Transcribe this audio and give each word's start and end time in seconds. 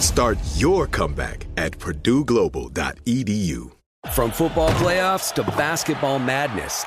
Start 0.00 0.38
your 0.56 0.86
comeback 0.86 1.46
at 1.58 1.72
purdueglobal.edu. 1.78 3.70
From 4.14 4.30
football 4.30 4.70
playoffs 4.70 5.34
to 5.34 5.42
basketball 5.42 6.18
madness, 6.18 6.86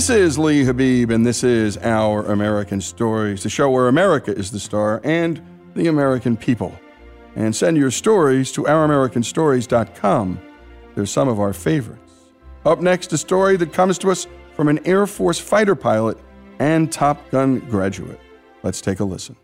This 0.00 0.08
is 0.08 0.38
Lee 0.38 0.64
Habib, 0.64 1.10
and 1.10 1.26
this 1.26 1.44
is 1.44 1.76
Our 1.78 2.24
American 2.24 2.80
Stories, 2.80 3.42
the 3.42 3.50
show 3.50 3.68
where 3.68 3.88
America 3.88 4.34
is 4.34 4.50
the 4.50 4.58
star 4.58 5.00
and 5.04 5.42
the 5.74 5.88
American 5.88 6.38
people. 6.38 6.72
And 7.36 7.54
send 7.54 7.76
your 7.76 7.90
stories 7.90 8.50
to 8.52 8.62
ouramericanstories.com. 8.62 10.40
They're 10.94 11.04
some 11.04 11.28
of 11.28 11.38
our 11.38 11.52
favorites. 11.52 12.12
Up 12.64 12.80
next, 12.80 13.12
a 13.12 13.18
story 13.18 13.58
that 13.58 13.74
comes 13.74 13.98
to 13.98 14.10
us 14.10 14.26
from 14.54 14.68
an 14.68 14.78
Air 14.86 15.06
Force 15.06 15.38
fighter 15.38 15.74
pilot 15.74 16.16
and 16.58 16.90
Top 16.90 17.28
Gun 17.30 17.58
graduate. 17.68 18.20
Let's 18.62 18.80
take 18.80 19.00
a 19.00 19.04
listen. 19.04 19.36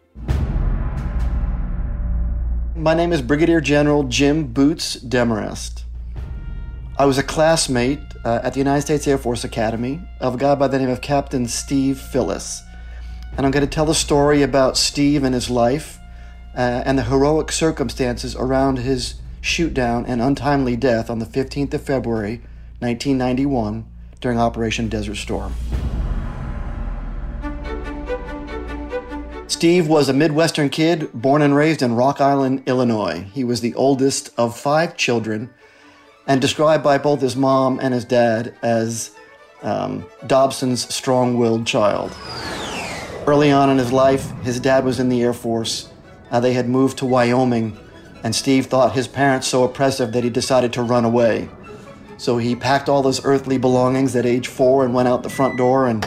My 2.77 2.93
name 2.93 3.11
is 3.11 3.23
Brigadier 3.23 3.63
General 3.63 4.03
Jim 4.03 4.49
Boots 4.49 4.97
Demarest. 4.97 5.85
I 6.99 7.07
was 7.07 7.17
a 7.17 7.23
classmate 7.23 8.01
uh, 8.23 8.41
at 8.43 8.53
the 8.53 8.59
United 8.59 8.83
States 8.83 9.09
Air 9.09 9.17
Force 9.17 9.45
Academy 9.45 10.03
of 10.21 10.35
a 10.35 10.37
guy 10.37 10.55
by 10.57 10.69
the 10.69 10.79
name 10.79 10.91
of 10.91 11.01
Captain 11.01 11.49
Steve 11.49 11.99
Phillis. 11.99 12.63
And 13.35 13.47
I'm 13.47 13.51
going 13.51 13.65
to 13.65 13.71
tell 13.71 13.87
the 13.87 13.95
story 13.95 14.43
about 14.43 14.77
Steve 14.77 15.25
and 15.25 15.35
his 15.35 15.49
life 15.49 15.99
uh, 16.55 16.83
and 16.85 16.99
the 16.99 17.05
heroic 17.05 17.51
circumstances 17.51 18.37
around 18.37 18.81
his 18.81 19.15
shootdown 19.41 20.05
and 20.07 20.21
untimely 20.21 20.77
death 20.77 21.09
on 21.09 21.19
the 21.19 21.25
15th 21.25 21.73
of 21.73 21.83
February, 21.83 22.43
1991, 22.81 23.87
during 24.21 24.39
Operation 24.39 24.91
Desert 24.91 25.17
Storm. 25.17 25.55
Steve 29.57 29.89
was 29.89 30.11
a 30.11 30.13
Midwestern 30.13 30.69
kid 30.69 31.11
born 31.15 31.41
and 31.41 31.57
raised 31.57 31.81
in 31.81 31.95
Rock 31.95 32.21
Island, 32.21 32.63
Illinois. 32.67 33.27
He 33.33 33.43
was 33.43 33.63
the 33.63 33.75
oldest 33.75 34.29
of 34.37 34.55
five 34.55 34.99
children 34.99 35.49
and 36.27 36.43
described 36.43 36.85
by 36.85 36.99
both 36.99 37.23
his 37.23 37.37
mom 37.37 37.81
and 37.81 37.95
his 37.95 38.05
dad 38.05 38.55
as 38.61 39.13
um, 39.63 40.05
Dobson's 40.27 40.95
strong 40.95 41.39
willed 41.39 41.67
child. 41.67 42.15
Early 43.27 43.51
on 43.51 43.71
in 43.71 43.79
his 43.79 43.93
life, 43.93 44.31
his 44.43 44.61
dad 44.61 44.85
was 44.85 45.01
in 45.01 45.09
the 45.09 45.23
Air 45.23 45.33
Force. 45.33 45.91
Uh, 46.31 46.39
they 46.39 46.53
had 46.53 46.69
moved 46.69 46.99
to 46.99 47.07
Wyoming, 47.07 47.79
and 48.23 48.37
Steve 48.37 48.67
thought 48.67 48.93
his 48.93 49.09
parents 49.09 49.49
so 49.49 49.65
oppressive 49.65 50.13
that 50.13 50.23
he 50.23 50.29
decided 50.29 50.75
to 50.75 50.83
run 50.83 51.07
away. 51.07 51.49
So 52.19 52.37
he 52.37 52.55
packed 52.55 52.91
all 52.91 53.03
his 53.05 53.25
earthly 53.25 53.57
belongings 53.57 54.15
at 54.17 54.27
age 54.27 54.49
four 54.49 54.85
and 54.85 54.93
went 54.93 55.09
out 55.09 55.23
the 55.23 55.31
front 55.31 55.57
door, 55.57 55.87
and 55.87 56.05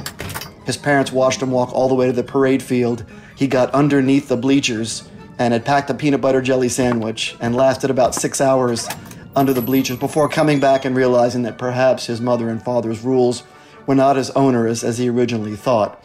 his 0.68 0.77
parents 0.77 1.12
watched 1.12 1.41
him 1.41 1.50
walk 1.50 1.73
all 1.73 1.89
the 1.89 1.95
way 1.95 2.06
to 2.06 2.13
the 2.13 2.23
parade 2.23 2.62
field. 2.62 3.06
He 3.39 3.47
got 3.47 3.74
underneath 3.74 4.27
the 4.27 4.36
bleachers 4.36 5.07
and 5.38 5.53
had 5.53 5.63
packed 5.63 5.89
a 5.89 5.94
peanut 5.94 6.19
butter 6.19 6.41
jelly 6.41 6.68
sandwich 6.68 7.38
and 7.39 7.56
lasted 7.56 7.89
about 7.89 8.13
six 8.13 8.41
hours 8.41 8.89
under 9.33 9.53
the 9.53 9.62
bleachers 9.62 9.95
before 9.95 10.27
coming 10.27 10.59
back 10.59 10.83
and 10.83 10.94
realizing 10.94 11.44
that 11.44 11.57
perhaps 11.57 12.07
his 12.07 12.19
mother 12.19 12.50
and 12.50 12.62
father's 12.62 13.00
rules 13.00 13.44
were 13.88 13.95
not 13.95 14.18
as 14.18 14.30
onerous 14.31 14.83
as 14.83 14.97
he 14.97 15.07
originally 15.07 15.56
thought. 15.56 16.03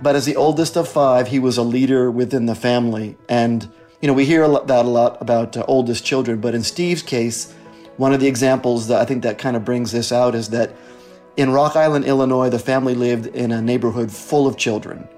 But 0.00 0.14
as 0.14 0.26
the 0.26 0.36
oldest 0.36 0.76
of 0.76 0.86
five, 0.86 1.26
he 1.26 1.40
was 1.40 1.58
a 1.58 1.64
leader 1.64 2.08
within 2.08 2.46
the 2.46 2.54
family. 2.54 3.16
And, 3.28 3.68
you 4.00 4.06
know, 4.06 4.14
we 4.14 4.24
hear 4.24 4.46
that 4.46 4.84
a 4.84 4.88
lot 4.88 5.20
about 5.20 5.56
uh, 5.56 5.64
oldest 5.66 6.04
children, 6.04 6.40
but 6.40 6.54
in 6.54 6.62
Steve's 6.62 7.02
case, 7.02 7.52
one 7.96 8.12
of 8.12 8.20
the 8.20 8.28
examples 8.28 8.86
that 8.86 9.00
I 9.00 9.04
think 9.06 9.24
that 9.24 9.38
kind 9.38 9.56
of 9.56 9.64
brings 9.64 9.90
this 9.90 10.12
out 10.12 10.36
is 10.36 10.50
that 10.50 10.70
In 11.36 11.50
Rock 11.50 11.74
Island, 11.74 12.04
Illinois, 12.04 12.48
the 12.48 12.60
family 12.60 12.94
lived 12.94 13.26
in 13.26 13.50
a 13.50 13.60
neighborhood 13.60 14.12
full 14.12 14.46
of 14.46 14.56
children. 14.56 15.08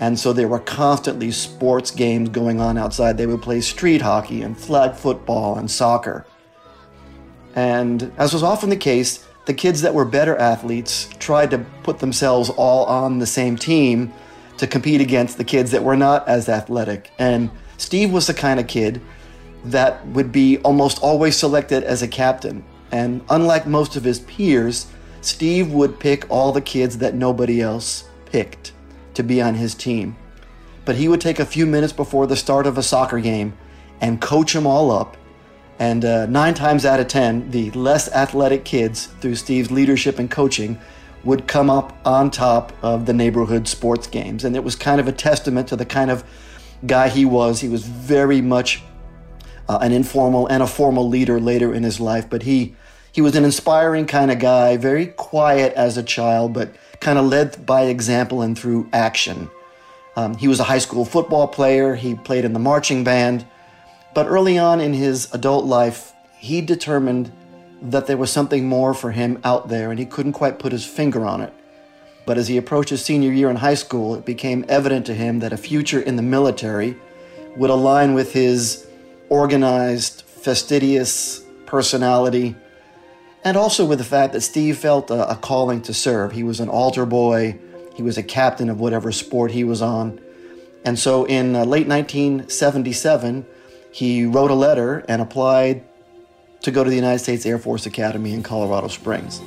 And 0.00 0.18
so 0.18 0.32
there 0.32 0.48
were 0.48 0.58
constantly 0.58 1.30
sports 1.30 1.90
games 1.90 2.30
going 2.30 2.58
on 2.58 2.78
outside. 2.78 3.18
They 3.18 3.26
would 3.26 3.42
play 3.42 3.60
street 3.60 4.00
hockey 4.00 4.40
and 4.40 4.58
flag 4.58 4.94
football 4.94 5.58
and 5.58 5.70
soccer. 5.70 6.26
And 7.54 8.10
as 8.16 8.32
was 8.32 8.42
often 8.42 8.70
the 8.70 8.76
case, 8.76 9.26
the 9.44 9.52
kids 9.52 9.82
that 9.82 9.92
were 9.92 10.06
better 10.06 10.36
athletes 10.36 11.10
tried 11.18 11.50
to 11.50 11.58
put 11.82 11.98
themselves 11.98 12.48
all 12.50 12.86
on 12.86 13.18
the 13.18 13.26
same 13.26 13.56
team 13.56 14.12
to 14.56 14.66
compete 14.66 15.02
against 15.02 15.36
the 15.36 15.44
kids 15.44 15.70
that 15.72 15.84
were 15.84 15.96
not 15.96 16.26
as 16.26 16.48
athletic. 16.48 17.10
And 17.18 17.50
Steve 17.76 18.10
was 18.10 18.26
the 18.26 18.34
kind 18.34 18.58
of 18.58 18.66
kid 18.66 19.02
that 19.64 20.06
would 20.08 20.32
be 20.32 20.58
almost 20.58 21.02
always 21.02 21.36
selected 21.36 21.84
as 21.84 22.02
a 22.02 22.08
captain. 22.08 22.64
And 22.90 23.22
unlike 23.28 23.66
most 23.66 23.96
of 23.96 24.04
his 24.04 24.20
peers, 24.20 24.86
Steve 25.20 25.72
would 25.72 26.00
pick 26.00 26.30
all 26.30 26.52
the 26.52 26.62
kids 26.62 26.96
that 26.98 27.14
nobody 27.14 27.60
else 27.60 28.04
picked 28.24 28.72
to 29.14 29.22
be 29.22 29.40
on 29.40 29.54
his 29.54 29.74
team. 29.74 30.16
But 30.84 30.96
he 30.96 31.08
would 31.08 31.20
take 31.20 31.38
a 31.38 31.44
few 31.44 31.66
minutes 31.66 31.92
before 31.92 32.26
the 32.26 32.36
start 32.36 32.66
of 32.66 32.78
a 32.78 32.82
soccer 32.82 33.20
game 33.20 33.56
and 34.00 34.20
coach 34.20 34.52
them 34.52 34.66
all 34.66 34.90
up 34.90 35.16
and 35.80 36.04
uh, 36.04 36.26
nine 36.26 36.52
times 36.52 36.84
out 36.84 37.00
of 37.00 37.08
ten, 37.08 37.50
the 37.50 37.70
less 37.70 38.12
athletic 38.12 38.66
kids, 38.66 39.06
through 39.20 39.34
Steve's 39.34 39.70
leadership 39.70 40.18
and 40.18 40.30
coaching, 40.30 40.78
would 41.24 41.48
come 41.48 41.70
up 41.70 41.98
on 42.04 42.30
top 42.30 42.74
of 42.82 43.06
the 43.06 43.14
neighborhood 43.14 43.66
sports 43.66 44.06
games. 44.06 44.44
And 44.44 44.54
it 44.54 44.62
was 44.62 44.76
kind 44.76 45.00
of 45.00 45.08
a 45.08 45.12
testament 45.12 45.68
to 45.68 45.76
the 45.76 45.86
kind 45.86 46.10
of 46.10 46.22
guy 46.86 47.08
he 47.08 47.24
was. 47.24 47.60
He 47.60 47.68
was 47.70 47.86
very 47.86 48.42
much 48.42 48.82
uh, 49.70 49.78
an 49.80 49.92
informal 49.92 50.46
and 50.48 50.62
a 50.62 50.66
formal 50.66 51.08
leader 51.08 51.40
later 51.40 51.72
in 51.72 51.82
his 51.82 51.98
life, 51.98 52.28
but 52.28 52.42
he 52.42 52.76
he 53.12 53.22
was 53.22 53.34
an 53.34 53.44
inspiring 53.44 54.06
kind 54.06 54.30
of 54.30 54.38
guy, 54.38 54.76
very 54.76 55.06
quiet 55.06 55.72
as 55.72 55.96
a 55.96 56.02
child, 56.02 56.52
but 56.52 56.72
kind 57.00 57.18
of 57.18 57.26
led 57.26 57.64
by 57.66 57.82
example 57.82 58.42
and 58.42 58.58
through 58.58 58.88
action. 58.92 59.50
Um, 60.16 60.36
he 60.36 60.48
was 60.48 60.60
a 60.60 60.64
high 60.64 60.78
school 60.78 61.04
football 61.04 61.48
player. 61.48 61.94
He 61.94 62.14
played 62.14 62.44
in 62.44 62.52
the 62.52 62.58
marching 62.58 63.04
band. 63.04 63.46
But 64.14 64.26
early 64.26 64.58
on 64.58 64.80
in 64.80 64.92
his 64.92 65.32
adult 65.32 65.64
life, 65.64 66.12
he 66.38 66.60
determined 66.60 67.32
that 67.82 68.06
there 68.06 68.16
was 68.16 68.30
something 68.30 68.66
more 68.66 68.92
for 68.92 69.12
him 69.12 69.40
out 69.44 69.68
there 69.68 69.90
and 69.90 69.98
he 69.98 70.04
couldn't 70.04 70.32
quite 70.32 70.58
put 70.58 70.72
his 70.72 70.84
finger 70.84 71.24
on 71.24 71.40
it. 71.40 71.52
But 72.26 72.36
as 72.36 72.48
he 72.48 72.58
approached 72.58 72.90
his 72.90 73.04
senior 73.04 73.32
year 73.32 73.48
in 73.48 73.56
high 73.56 73.74
school, 73.74 74.14
it 74.14 74.26
became 74.26 74.64
evident 74.68 75.06
to 75.06 75.14
him 75.14 75.38
that 75.40 75.52
a 75.52 75.56
future 75.56 76.00
in 76.00 76.16
the 76.16 76.22
military 76.22 76.96
would 77.56 77.70
align 77.70 78.14
with 78.14 78.32
his 78.32 78.86
organized, 79.28 80.22
fastidious 80.22 81.42
personality, 81.66 82.56
and 83.44 83.56
also 83.56 83.84
with 83.84 83.98
the 83.98 84.04
fact 84.04 84.32
that 84.32 84.42
Steve 84.42 84.78
felt 84.78 85.10
a, 85.10 85.30
a 85.30 85.36
calling 85.36 85.80
to 85.82 85.94
serve. 85.94 86.32
He 86.32 86.42
was 86.42 86.60
an 86.60 86.68
altar 86.68 87.06
boy, 87.06 87.58
he 87.94 88.02
was 88.02 88.18
a 88.18 88.22
captain 88.22 88.68
of 88.68 88.80
whatever 88.80 89.12
sport 89.12 89.50
he 89.50 89.64
was 89.64 89.82
on. 89.82 90.20
And 90.84 90.98
so 90.98 91.24
in 91.24 91.54
uh, 91.54 91.64
late 91.64 91.86
1977, 91.86 93.46
he 93.92 94.24
wrote 94.24 94.50
a 94.50 94.54
letter 94.54 95.04
and 95.08 95.20
applied 95.20 95.84
to 96.62 96.70
go 96.70 96.84
to 96.84 96.90
the 96.90 96.96
United 96.96 97.18
States 97.18 97.44
Air 97.44 97.58
Force 97.58 97.86
Academy 97.86 98.32
in 98.32 98.42
Colorado 98.42 98.88
Springs. 98.88 99.40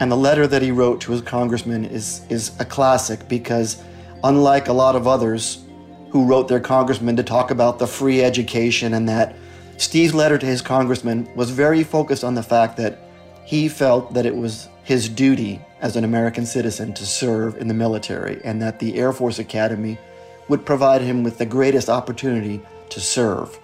And 0.00 0.10
the 0.10 0.16
letter 0.16 0.46
that 0.46 0.62
he 0.62 0.70
wrote 0.70 1.00
to 1.02 1.12
his 1.12 1.20
congressman 1.20 1.84
is, 1.84 2.22
is 2.30 2.58
a 2.58 2.64
classic 2.64 3.28
because, 3.28 3.82
unlike 4.24 4.68
a 4.68 4.72
lot 4.72 4.96
of 4.96 5.06
others 5.06 5.62
who 6.10 6.24
wrote 6.24 6.48
their 6.48 6.60
congressman 6.60 7.16
to 7.16 7.22
talk 7.22 7.50
about 7.50 7.78
the 7.78 7.86
free 7.86 8.22
education 8.22 8.94
and 8.94 9.08
that, 9.08 9.36
Steve's 9.80 10.12
letter 10.12 10.36
to 10.36 10.44
his 10.44 10.60
congressman 10.60 11.26
was 11.34 11.48
very 11.48 11.82
focused 11.82 12.22
on 12.22 12.34
the 12.34 12.42
fact 12.42 12.76
that 12.76 12.98
he 13.46 13.66
felt 13.66 14.12
that 14.12 14.26
it 14.26 14.36
was 14.36 14.68
his 14.84 15.08
duty 15.08 15.58
as 15.80 15.96
an 15.96 16.04
American 16.04 16.44
citizen 16.44 16.92
to 16.92 17.06
serve 17.06 17.56
in 17.56 17.66
the 17.66 17.72
military 17.72 18.42
and 18.44 18.60
that 18.60 18.78
the 18.78 18.98
Air 18.98 19.10
Force 19.10 19.38
Academy 19.38 19.98
would 20.48 20.66
provide 20.66 21.00
him 21.00 21.22
with 21.22 21.38
the 21.38 21.46
greatest 21.46 21.88
opportunity 21.88 22.60
to 22.90 23.00
serve. 23.00 23.58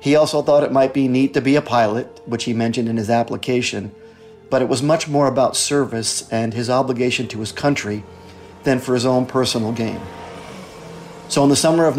He 0.00 0.16
also 0.16 0.40
thought 0.40 0.64
it 0.64 0.72
might 0.72 0.94
be 0.94 1.06
neat 1.06 1.34
to 1.34 1.42
be 1.42 1.56
a 1.56 1.60
pilot, 1.60 2.22
which 2.24 2.44
he 2.44 2.54
mentioned 2.54 2.88
in 2.88 2.96
his 2.96 3.10
application, 3.10 3.94
but 4.48 4.62
it 4.62 4.68
was 4.68 4.82
much 4.82 5.06
more 5.06 5.26
about 5.26 5.54
service 5.54 6.26
and 6.30 6.54
his 6.54 6.70
obligation 6.70 7.28
to 7.28 7.40
his 7.40 7.52
country 7.52 8.04
than 8.62 8.78
for 8.78 8.94
his 8.94 9.04
own 9.04 9.26
personal 9.26 9.72
gain. 9.72 10.00
So 11.28 11.42
in 11.44 11.50
the 11.50 11.56
summer 11.56 11.84
of 11.84 11.98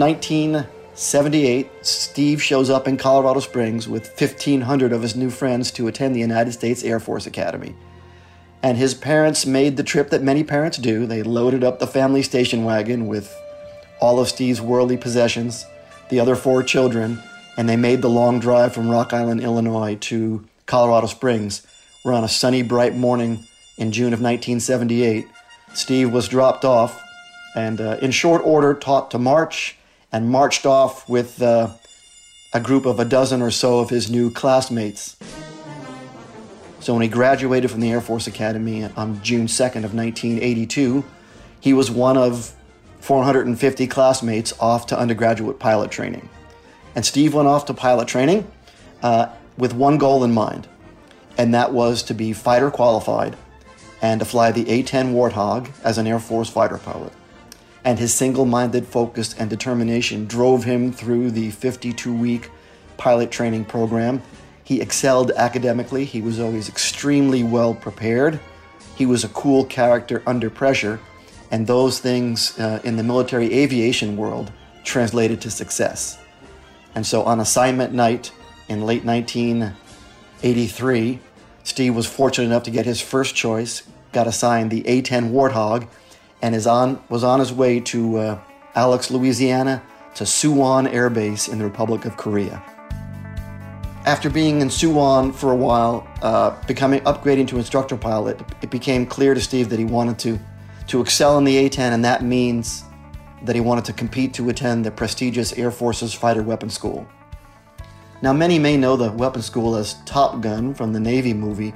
1978, 0.93 1.83
Steve 1.83 2.39
shows 2.39 2.69
up 2.69 2.87
in 2.87 2.97
Colorado 2.97 3.39
Springs 3.39 3.87
with 3.87 4.09
1,500 4.09 4.93
of 4.93 5.01
his 5.01 5.15
new 5.15 5.31
friends 5.31 5.71
to 5.71 5.87
attend 5.87 6.15
the 6.15 6.19
United 6.19 6.51
States 6.51 6.83
Air 6.83 6.99
Force 6.99 7.25
Academy. 7.25 7.75
And 8.61 8.77
his 8.77 8.93
parents 8.93 9.43
made 9.47 9.75
the 9.75 9.81
trip 9.81 10.11
that 10.11 10.21
many 10.21 10.43
parents 10.43 10.77
do. 10.77 11.07
They 11.07 11.23
loaded 11.23 11.63
up 11.63 11.79
the 11.79 11.87
family 11.87 12.21
station 12.21 12.63
wagon 12.63 13.07
with 13.07 13.35
all 13.99 14.19
of 14.19 14.27
Steve's 14.27 14.61
worldly 14.61 14.95
possessions, 14.97 15.65
the 16.11 16.19
other 16.19 16.35
four 16.35 16.61
children, 16.61 17.19
and 17.57 17.67
they 17.67 17.75
made 17.75 18.03
the 18.03 18.09
long 18.09 18.39
drive 18.39 18.71
from 18.71 18.87
Rock 18.87 19.13
Island, 19.13 19.41
Illinois 19.41 19.95
to 20.01 20.45
Colorado 20.67 21.07
Springs, 21.07 21.65
where 22.03 22.13
on 22.13 22.23
a 22.23 22.29
sunny, 22.29 22.61
bright 22.61 22.95
morning 22.95 23.39
in 23.79 23.91
June 23.91 24.13
of 24.13 24.21
1978, 24.21 25.25
Steve 25.73 26.13
was 26.13 26.27
dropped 26.27 26.63
off 26.63 27.01
and, 27.55 27.81
uh, 27.81 27.97
in 27.99 28.11
short 28.11 28.43
order, 28.45 28.75
taught 28.75 29.09
to 29.09 29.17
march 29.17 29.75
and 30.13 30.29
marched 30.29 30.65
off 30.65 31.09
with 31.09 31.41
uh, 31.41 31.69
a 32.53 32.59
group 32.59 32.85
of 32.85 32.99
a 32.99 33.05
dozen 33.05 33.41
or 33.41 33.51
so 33.51 33.79
of 33.79 33.89
his 33.89 34.09
new 34.09 34.29
classmates. 34.29 35.17
So 36.79 36.93
when 36.93 37.01
he 37.01 37.07
graduated 37.07 37.71
from 37.71 37.79
the 37.79 37.91
Air 37.91 38.01
Force 38.01 38.27
Academy 38.27 38.83
on 38.83 39.21
June 39.23 39.47
2nd 39.47 39.83
of 39.83 39.95
1982, 39.95 41.03
he 41.59 41.73
was 41.73 41.89
one 41.89 42.15
of 42.15 42.53
450 42.99 43.87
classmates 43.87 44.53
off 44.59 44.85
to 44.87 44.99
undergraduate 44.99 45.59
pilot 45.59 45.89
training. 45.89 46.29
And 46.95 47.05
Steve 47.05 47.33
went 47.33 47.47
off 47.47 47.65
to 47.65 47.73
pilot 47.73 48.07
training 48.07 48.49
uh, 49.01 49.27
with 49.57 49.73
one 49.73 49.97
goal 49.97 50.23
in 50.23 50.31
mind, 50.31 50.67
and 51.37 51.53
that 51.53 51.73
was 51.73 52.03
to 52.03 52.13
be 52.13 52.33
fighter 52.33 52.69
qualified 52.69 53.35
and 54.01 54.19
to 54.19 54.25
fly 54.25 54.51
the 54.51 54.69
A 54.69 54.83
10 54.83 55.13
Warthog 55.13 55.71
as 55.83 55.97
an 55.97 56.05
Air 56.05 56.19
Force 56.19 56.49
fighter 56.49 56.77
pilot. 56.77 57.13
And 57.85 57.99
his 57.99 58.13
single 58.13 58.45
minded 58.45 58.87
focus 58.87 59.35
and 59.37 59.49
determination 59.49 60.25
drove 60.25 60.63
him 60.63 60.91
through 60.91 61.31
the 61.31 61.51
52 61.51 62.15
week 62.15 62.49
pilot 62.97 63.31
training 63.31 63.65
program. 63.65 64.21
He 64.63 64.81
excelled 64.81 65.31
academically, 65.31 66.05
he 66.05 66.21
was 66.21 66.39
always 66.39 66.69
extremely 66.69 67.43
well 67.43 67.73
prepared, 67.73 68.39
he 68.95 69.05
was 69.05 69.23
a 69.23 69.29
cool 69.29 69.65
character 69.65 70.23
under 70.25 70.49
pressure 70.49 70.99
and 71.53 71.65
those 71.67 71.99
things 71.99 72.59
uh, 72.59 72.81
in 72.83 72.95
the 72.95 73.03
military 73.03 73.53
aviation 73.53 74.17
world 74.17 74.51
translated 74.83 75.39
to 75.41 75.51
success. 75.51 76.17
And 76.95 77.05
so 77.05 77.21
on 77.23 77.39
assignment 77.39 77.93
night 77.93 78.31
in 78.69 78.87
late 78.87 79.05
1983, 79.05 81.19
Steve 81.63 81.95
was 81.95 82.07
fortunate 82.07 82.47
enough 82.47 82.63
to 82.63 82.71
get 82.71 82.87
his 82.87 83.01
first 83.01 83.35
choice, 83.35 83.83
got 84.11 84.25
assigned 84.25 84.71
the 84.71 84.87
A 84.87 85.03
10 85.03 85.31
Warthog, 85.31 85.87
and 86.43 86.53
is 86.53 86.67
on, 86.67 87.01
was 87.09 87.23
on 87.23 87.39
his 87.39 87.53
way 87.53 87.79
to 87.79 88.17
uh, 88.17 88.39
Alex, 88.75 89.09
Louisiana, 89.09 89.81
to 90.15 90.25
Suwon 90.25 90.93
Air 90.93 91.09
Base 91.09 91.47
in 91.47 91.57
the 91.57 91.63
Republic 91.63 92.03
of 92.05 92.17
Korea. 92.17 92.61
After 94.05 94.29
being 94.29 94.59
in 94.59 94.67
Suwon 94.67 95.33
for 95.33 95.53
a 95.53 95.55
while, 95.55 96.05
uh, 96.21 96.61
becoming 96.67 96.99
upgrading 97.05 97.47
to 97.47 97.57
instructor 97.57 97.95
pilot, 97.95 98.41
it 98.61 98.69
became 98.69 99.05
clear 99.05 99.33
to 99.33 99.39
Steve 99.39 99.69
that 99.69 99.79
he 99.79 99.85
wanted 99.85 100.19
to 100.19 100.39
to 100.87 100.99
excel 100.99 101.37
in 101.37 101.45
the 101.45 101.55
A 101.55 101.69
10, 101.69 101.93
and 101.93 102.03
that 102.03 102.23
means 102.23 102.83
that 103.43 103.55
he 103.55 103.61
wanted 103.61 103.85
to 103.85 103.93
compete 103.93 104.33
to 104.33 104.49
attend 104.49 104.85
the 104.85 104.91
prestigious 104.91 105.53
Air 105.53 105.71
Force's 105.71 106.13
Fighter 106.13 106.43
Weapon 106.43 106.69
School. 106.69 107.07
Now, 108.21 108.33
many 108.33 108.59
may 108.59 108.75
know 108.75 108.97
the 108.97 109.09
weapon 109.13 109.41
school 109.41 109.77
as 109.77 109.95
Top 110.03 110.41
Gun 110.41 110.73
from 110.73 110.91
the 110.91 110.99
Navy 110.99 111.33
movie, 111.33 111.73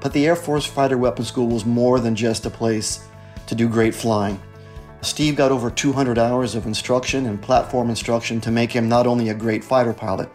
but 0.00 0.12
the 0.12 0.26
Air 0.26 0.34
Force 0.34 0.66
Fighter 0.66 0.98
Weapon 0.98 1.24
School 1.24 1.46
was 1.46 1.64
more 1.64 2.00
than 2.00 2.16
just 2.16 2.44
a 2.44 2.50
place 2.50 3.08
to 3.46 3.54
do 3.54 3.68
great 3.68 3.94
flying. 3.94 4.40
Steve 5.02 5.36
got 5.36 5.50
over 5.50 5.70
200 5.70 6.18
hours 6.18 6.54
of 6.54 6.66
instruction 6.66 7.26
and 7.26 7.40
platform 7.40 7.88
instruction 7.88 8.40
to 8.42 8.50
make 8.50 8.72
him 8.72 8.88
not 8.88 9.06
only 9.06 9.28
a 9.28 9.34
great 9.34 9.64
fighter 9.64 9.94
pilot, 9.94 10.28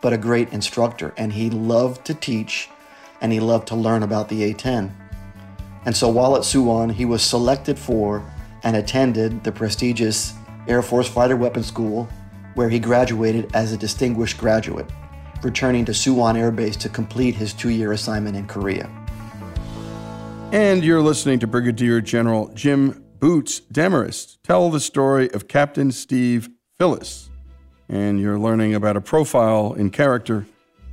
but 0.00 0.12
a 0.12 0.18
great 0.18 0.52
instructor, 0.52 1.14
and 1.16 1.32
he 1.32 1.50
loved 1.50 2.04
to 2.06 2.14
teach 2.14 2.68
and 3.20 3.32
he 3.32 3.40
loved 3.40 3.68
to 3.68 3.76
learn 3.76 4.02
about 4.02 4.28
the 4.28 4.44
A 4.44 4.54
10. 4.54 4.94
And 5.84 5.96
so 5.96 6.08
while 6.08 6.36
at 6.36 6.42
Suwon, 6.42 6.92
he 6.92 7.04
was 7.04 7.22
selected 7.22 7.78
for 7.78 8.22
and 8.62 8.76
attended 8.76 9.44
the 9.44 9.52
prestigious 9.52 10.34
Air 10.68 10.82
Force 10.82 11.08
Fighter 11.08 11.36
Weapons 11.36 11.66
School, 11.66 12.08
where 12.54 12.68
he 12.68 12.78
graduated 12.78 13.50
as 13.54 13.72
a 13.72 13.76
distinguished 13.76 14.38
graduate, 14.38 14.86
returning 15.42 15.84
to 15.86 15.92
Suwon 15.92 16.36
Air 16.36 16.50
Base 16.50 16.76
to 16.76 16.88
complete 16.88 17.34
his 17.34 17.52
two 17.52 17.70
year 17.70 17.92
assignment 17.92 18.36
in 18.36 18.46
Korea. 18.46 18.90
And 20.52 20.84
you're 20.84 21.00
listening 21.00 21.38
to 21.40 21.46
Brigadier 21.46 22.00
General 22.00 22.48
Jim 22.54 23.04
Boots 23.20 23.60
Demarest 23.60 24.42
tell 24.42 24.68
the 24.68 24.80
story 24.80 25.30
of 25.30 25.46
Captain 25.46 25.92
Steve 25.92 26.48
Phillis. 26.76 27.30
And 27.88 28.20
you're 28.20 28.38
learning 28.38 28.74
about 28.74 28.96
a 28.96 29.00
profile 29.00 29.74
in 29.74 29.90
character 29.90 30.46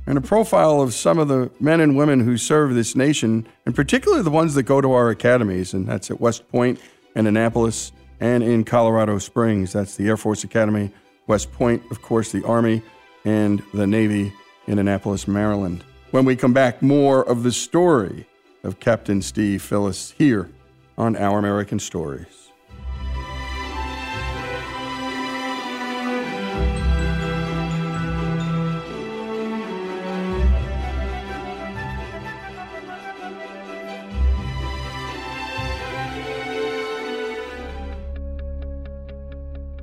and 0.06 0.16
a 0.16 0.20
profile 0.20 0.80
of 0.80 0.94
some 0.94 1.18
of 1.18 1.26
the 1.26 1.50
men 1.58 1.80
and 1.80 1.96
women 1.96 2.20
who 2.20 2.36
serve 2.36 2.74
this 2.74 2.94
nation, 2.94 3.48
and 3.66 3.74
particularly 3.74 4.22
the 4.22 4.30
ones 4.30 4.54
that 4.54 4.62
go 4.62 4.80
to 4.80 4.92
our 4.92 5.10
academies, 5.10 5.74
and 5.74 5.88
that's 5.88 6.08
at 6.08 6.20
West 6.20 6.46
Point 6.48 6.78
and 7.16 7.26
Annapolis 7.26 7.90
and 8.20 8.44
in 8.44 8.62
Colorado 8.62 9.18
Springs. 9.18 9.72
That's 9.72 9.96
the 9.96 10.06
Air 10.06 10.16
Force 10.16 10.44
Academy, 10.44 10.92
West 11.26 11.50
Point, 11.50 11.82
of 11.90 12.00
course, 12.00 12.30
the 12.30 12.44
Army, 12.44 12.80
and 13.24 13.60
the 13.74 13.88
Navy 13.88 14.32
in 14.68 14.78
Annapolis, 14.78 15.26
Maryland. 15.26 15.82
When 16.12 16.24
we 16.24 16.36
come 16.36 16.52
back, 16.52 16.80
more 16.80 17.28
of 17.28 17.42
the 17.42 17.52
story 17.52 18.24
of 18.64 18.80
Captain 18.80 19.22
Steve 19.22 19.62
Phillis 19.62 20.14
here 20.18 20.50
on 20.96 21.16
Our 21.16 21.38
American 21.38 21.78
Stories. 21.78 22.48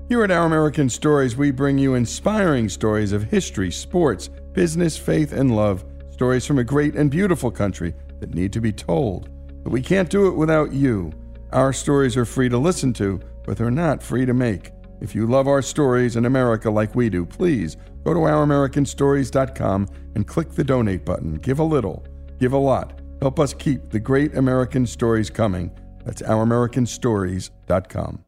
Here 0.08 0.24
at 0.24 0.30
Our 0.30 0.46
American 0.46 0.88
Stories, 0.88 1.36
we 1.36 1.50
bring 1.50 1.78
you 1.78 1.96
inspiring 1.96 2.70
stories 2.70 3.12
of 3.12 3.24
history, 3.24 3.72
sports, 3.72 4.30
business, 4.54 4.96
faith, 4.96 5.34
and 5.34 5.56
love. 5.56 5.84
Stories 6.12 6.46
from 6.46 6.60
a 6.60 6.64
great 6.64 6.96
and 6.96 7.10
beautiful 7.10 7.52
country 7.52 7.94
that 8.26 8.36
need 8.36 8.54
to 8.54 8.62
be 8.62 8.72
told. 8.72 9.30
But 9.64 9.72
we 9.72 9.82
can't 9.82 10.10
do 10.10 10.28
it 10.28 10.36
without 10.36 10.74
you. 10.74 11.12
Our 11.52 11.72
stories 11.72 12.18
are 12.18 12.26
free 12.26 12.50
to 12.50 12.58
listen 12.58 12.92
to, 12.94 13.20
but 13.46 13.58
they're 13.58 13.70
not 13.70 14.02
free 14.02 14.26
to 14.26 14.34
make. 14.34 14.72
If 15.00 15.14
you 15.14 15.28
love 15.28 15.48
our 15.48 15.62
stories 15.62 16.16
in 16.16 16.26
America 16.26 16.72
like 16.72 16.96
we 16.96 17.10
do, 17.10 17.26
please 17.26 17.78
go 18.04 18.14
to 18.14 18.20
ouramericanstories.com 18.22 19.88
and 20.16 20.28
click 20.28 20.52
the 20.52 20.64
donate 20.64 21.06
button. 21.06 21.36
Give 21.36 21.60
a 21.60 21.64
little, 21.64 22.04
give 22.40 22.54
a 22.54 22.58
lot. 22.58 23.00
Help 23.22 23.40
us 23.40 23.54
keep 23.54 23.90
the 23.90 24.00
great 24.00 24.36
American 24.36 24.88
stories 24.88 25.30
coming. 25.30 25.72
That's 26.04 26.24
ouramericanstories.com. 26.24 28.26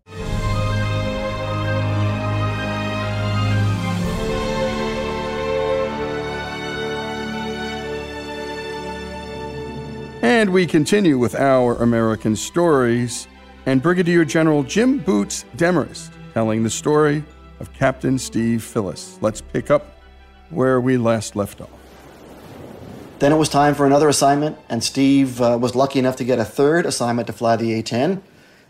And 10.28 10.52
we 10.52 10.66
continue 10.68 11.18
with 11.18 11.36
our 11.36 11.82
American 11.82 12.36
stories 12.36 13.30
and 13.66 13.82
Brigadier 13.82 14.26
General 14.26 14.62
Jim 14.62 14.98
Boots 14.98 15.46
Demarest 15.56 16.12
telling 16.34 16.64
the 16.64 16.70
story 16.70 17.24
of 17.62 17.72
Captain 17.72 18.20
Steve 18.20 18.62
Phillis. 18.62 19.18
Let's 19.22 19.40
pick 19.40 19.72
up 19.72 20.02
where 20.50 20.82
we 20.82 20.98
last 20.98 21.38
left 21.38 21.62
off. 21.62 21.70
Then 23.20 23.32
it 23.32 23.38
was 23.38 23.48
time 23.48 23.74
for 23.74 23.86
another 23.86 24.10
assignment, 24.10 24.58
and 24.68 24.84
Steve 24.84 25.40
uh, 25.40 25.58
was 25.62 25.76
lucky 25.76 25.98
enough 25.98 26.18
to 26.18 26.26
get 26.26 26.40
a 26.40 26.46
third 26.46 26.86
assignment 26.86 27.28
to 27.28 27.34
fly 27.34 27.56
the 27.56 27.72
A 27.76 27.82
10, 27.82 28.22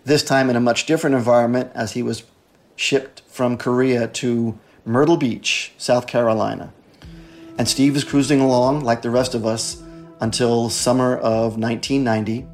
this 0.05 0.21
time 0.21 0.51
in 0.51 0.55
a 0.55 0.61
much 0.61 0.85
different 0.85 1.15
environment 1.15 1.71
as 1.73 1.93
he 1.93 2.03
was 2.03 2.21
shipped 2.75 3.23
from 3.27 3.57
Korea 3.57 4.07
to 4.09 4.59
Myrtle 4.85 5.17
Beach, 5.17 5.73
South 5.79 6.05
Carolina. 6.05 6.71
And 7.57 7.67
Steve 7.67 7.95
was 7.95 8.03
cruising 8.03 8.41
along 8.41 8.81
like 8.81 9.01
the 9.01 9.09
rest 9.09 9.33
of 9.33 9.43
us 9.43 9.81
until 10.19 10.69
summer 10.69 11.17
of 11.17 11.57
1990 11.57 12.47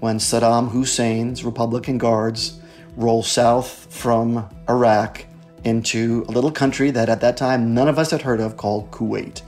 when 0.00 0.18
Saddam 0.18 0.70
Hussein's 0.70 1.44
Republican 1.44 1.98
Guards 1.98 2.60
roll 2.96 3.22
south 3.22 3.86
from 3.90 4.48
Iraq 4.68 5.24
into 5.64 6.24
a 6.28 6.32
little 6.32 6.52
country 6.52 6.90
that 6.90 7.08
at 7.08 7.20
that 7.22 7.36
time 7.36 7.74
none 7.74 7.88
of 7.88 7.98
us 7.98 8.10
had 8.10 8.22
heard 8.22 8.40
of 8.40 8.56
called 8.56 8.90
Kuwait. 8.90 9.42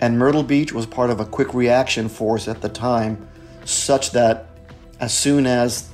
And 0.00 0.18
Myrtle 0.18 0.42
Beach 0.42 0.72
was 0.72 0.86
part 0.86 1.10
of 1.10 1.20
a 1.20 1.24
quick 1.24 1.54
reaction 1.54 2.08
force 2.08 2.48
at 2.48 2.60
the 2.60 2.68
time, 2.68 3.28
such 3.64 4.12
that 4.12 4.46
as 5.00 5.12
soon 5.12 5.46
as 5.46 5.88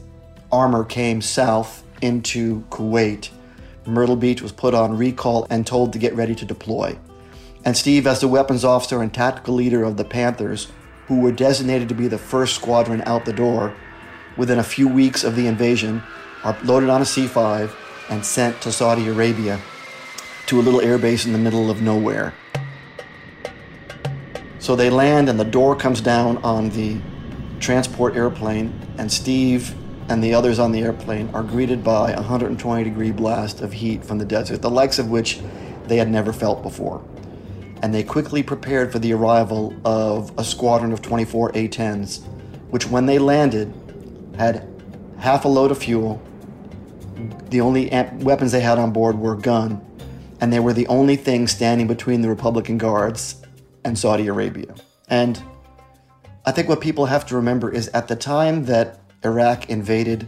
armor 0.52 0.84
came 0.84 1.20
south 1.20 1.82
into 2.02 2.62
Kuwait, 2.70 3.30
Myrtle 3.86 4.16
Beach 4.16 4.40
was 4.40 4.52
put 4.52 4.74
on 4.74 4.96
recall 4.96 5.46
and 5.50 5.66
told 5.66 5.92
to 5.92 5.98
get 5.98 6.14
ready 6.14 6.34
to 6.34 6.44
deploy. 6.44 6.98
And 7.64 7.76
Steve, 7.76 8.06
as 8.06 8.20
the 8.20 8.28
weapons 8.28 8.62
officer 8.62 9.00
and 9.00 9.12
tactical 9.12 9.54
leader 9.54 9.84
of 9.84 9.96
the 9.96 10.04
Panthers, 10.04 10.70
who 11.06 11.20
were 11.20 11.32
designated 11.32 11.88
to 11.88 11.94
be 11.94 12.08
the 12.08 12.18
first 12.18 12.54
squadron 12.54 13.02
out 13.06 13.24
the 13.24 13.32
door, 13.32 13.74
within 14.36 14.58
a 14.58 14.64
few 14.64 14.86
weeks 14.86 15.24
of 15.24 15.34
the 15.34 15.46
invasion, 15.46 16.02
are 16.42 16.56
loaded 16.62 16.90
on 16.90 17.00
a 17.00 17.06
C 17.06 17.26
5 17.26 17.74
and 18.10 18.24
sent 18.24 18.60
to 18.60 18.70
Saudi 18.70 19.08
Arabia 19.08 19.58
to 20.46 20.60
a 20.60 20.62
little 20.62 20.80
airbase 20.80 21.24
in 21.24 21.32
the 21.32 21.38
middle 21.38 21.70
of 21.70 21.80
nowhere. 21.80 22.34
So 24.58 24.76
they 24.76 24.90
land, 24.90 25.30
and 25.30 25.40
the 25.40 25.44
door 25.44 25.74
comes 25.74 26.02
down 26.02 26.36
on 26.38 26.68
the 26.70 27.00
transport 27.60 28.14
airplane, 28.14 28.78
and 28.98 29.10
Steve 29.10 29.74
and 30.10 30.22
the 30.22 30.34
others 30.34 30.58
on 30.58 30.72
the 30.72 30.82
airplane 30.82 31.30
are 31.32 31.42
greeted 31.42 31.82
by 31.82 32.10
a 32.12 32.16
120 32.16 32.84
degree 32.84 33.10
blast 33.10 33.62
of 33.62 33.72
heat 33.72 34.04
from 34.04 34.18
the 34.18 34.26
desert, 34.26 34.60
the 34.60 34.70
likes 34.70 34.98
of 34.98 35.08
which 35.08 35.40
they 35.86 35.96
had 35.96 36.10
never 36.10 36.32
felt 36.32 36.62
before 36.62 37.02
and 37.84 37.92
they 37.92 38.02
quickly 38.02 38.42
prepared 38.42 38.90
for 38.90 38.98
the 38.98 39.12
arrival 39.12 39.74
of 39.84 40.32
a 40.38 40.42
squadron 40.42 40.90
of 40.90 41.02
24 41.02 41.50
A 41.50 41.68
10s, 41.68 42.24
which, 42.70 42.86
when 42.86 43.04
they 43.04 43.18
landed, 43.18 43.74
had 44.38 44.66
half 45.18 45.44
a 45.44 45.48
load 45.48 45.70
of 45.70 45.76
fuel. 45.76 46.22
The 47.50 47.60
only 47.60 47.90
weapons 48.20 48.52
they 48.52 48.62
had 48.62 48.78
on 48.78 48.90
board 48.92 49.18
were 49.18 49.34
a 49.34 49.38
gun, 49.38 49.84
and 50.40 50.50
they 50.50 50.60
were 50.60 50.72
the 50.72 50.86
only 50.86 51.16
thing 51.16 51.46
standing 51.46 51.86
between 51.86 52.22
the 52.22 52.30
Republican 52.30 52.78
Guards 52.78 53.42
and 53.84 53.98
Saudi 53.98 54.28
Arabia. 54.28 54.74
And 55.10 55.42
I 56.46 56.52
think 56.52 56.70
what 56.70 56.80
people 56.80 57.04
have 57.04 57.26
to 57.26 57.36
remember 57.36 57.70
is 57.70 57.88
at 57.88 58.08
the 58.08 58.16
time 58.16 58.64
that 58.64 59.00
Iraq 59.22 59.68
invaded 59.68 60.26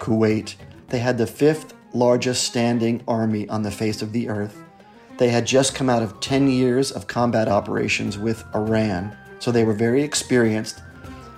Kuwait, 0.00 0.56
they 0.88 0.98
had 0.98 1.16
the 1.16 1.28
fifth 1.28 1.74
largest 1.94 2.42
standing 2.42 3.04
army 3.06 3.48
on 3.48 3.62
the 3.62 3.70
face 3.70 4.02
of 4.02 4.10
the 4.12 4.28
earth. 4.28 4.61
They 5.18 5.28
had 5.28 5.46
just 5.46 5.74
come 5.74 5.88
out 5.88 6.02
of 6.02 6.18
10 6.20 6.48
years 6.48 6.90
of 6.90 7.06
combat 7.06 7.48
operations 7.48 8.18
with 8.18 8.44
Iran, 8.54 9.16
so 9.38 9.50
they 9.50 9.64
were 9.64 9.74
very 9.74 10.02
experienced. 10.02 10.82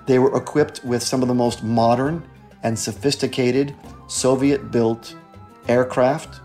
They 0.06 0.18
were 0.18 0.36
equipped 0.36 0.84
with 0.84 1.02
some 1.02 1.22
of 1.22 1.28
the 1.28 1.34
most 1.34 1.62
modern 1.62 2.26
and 2.62 2.78
sophisticated 2.78 3.74
Soviet 4.08 4.70
built 4.70 5.14
aircraft 5.68 6.40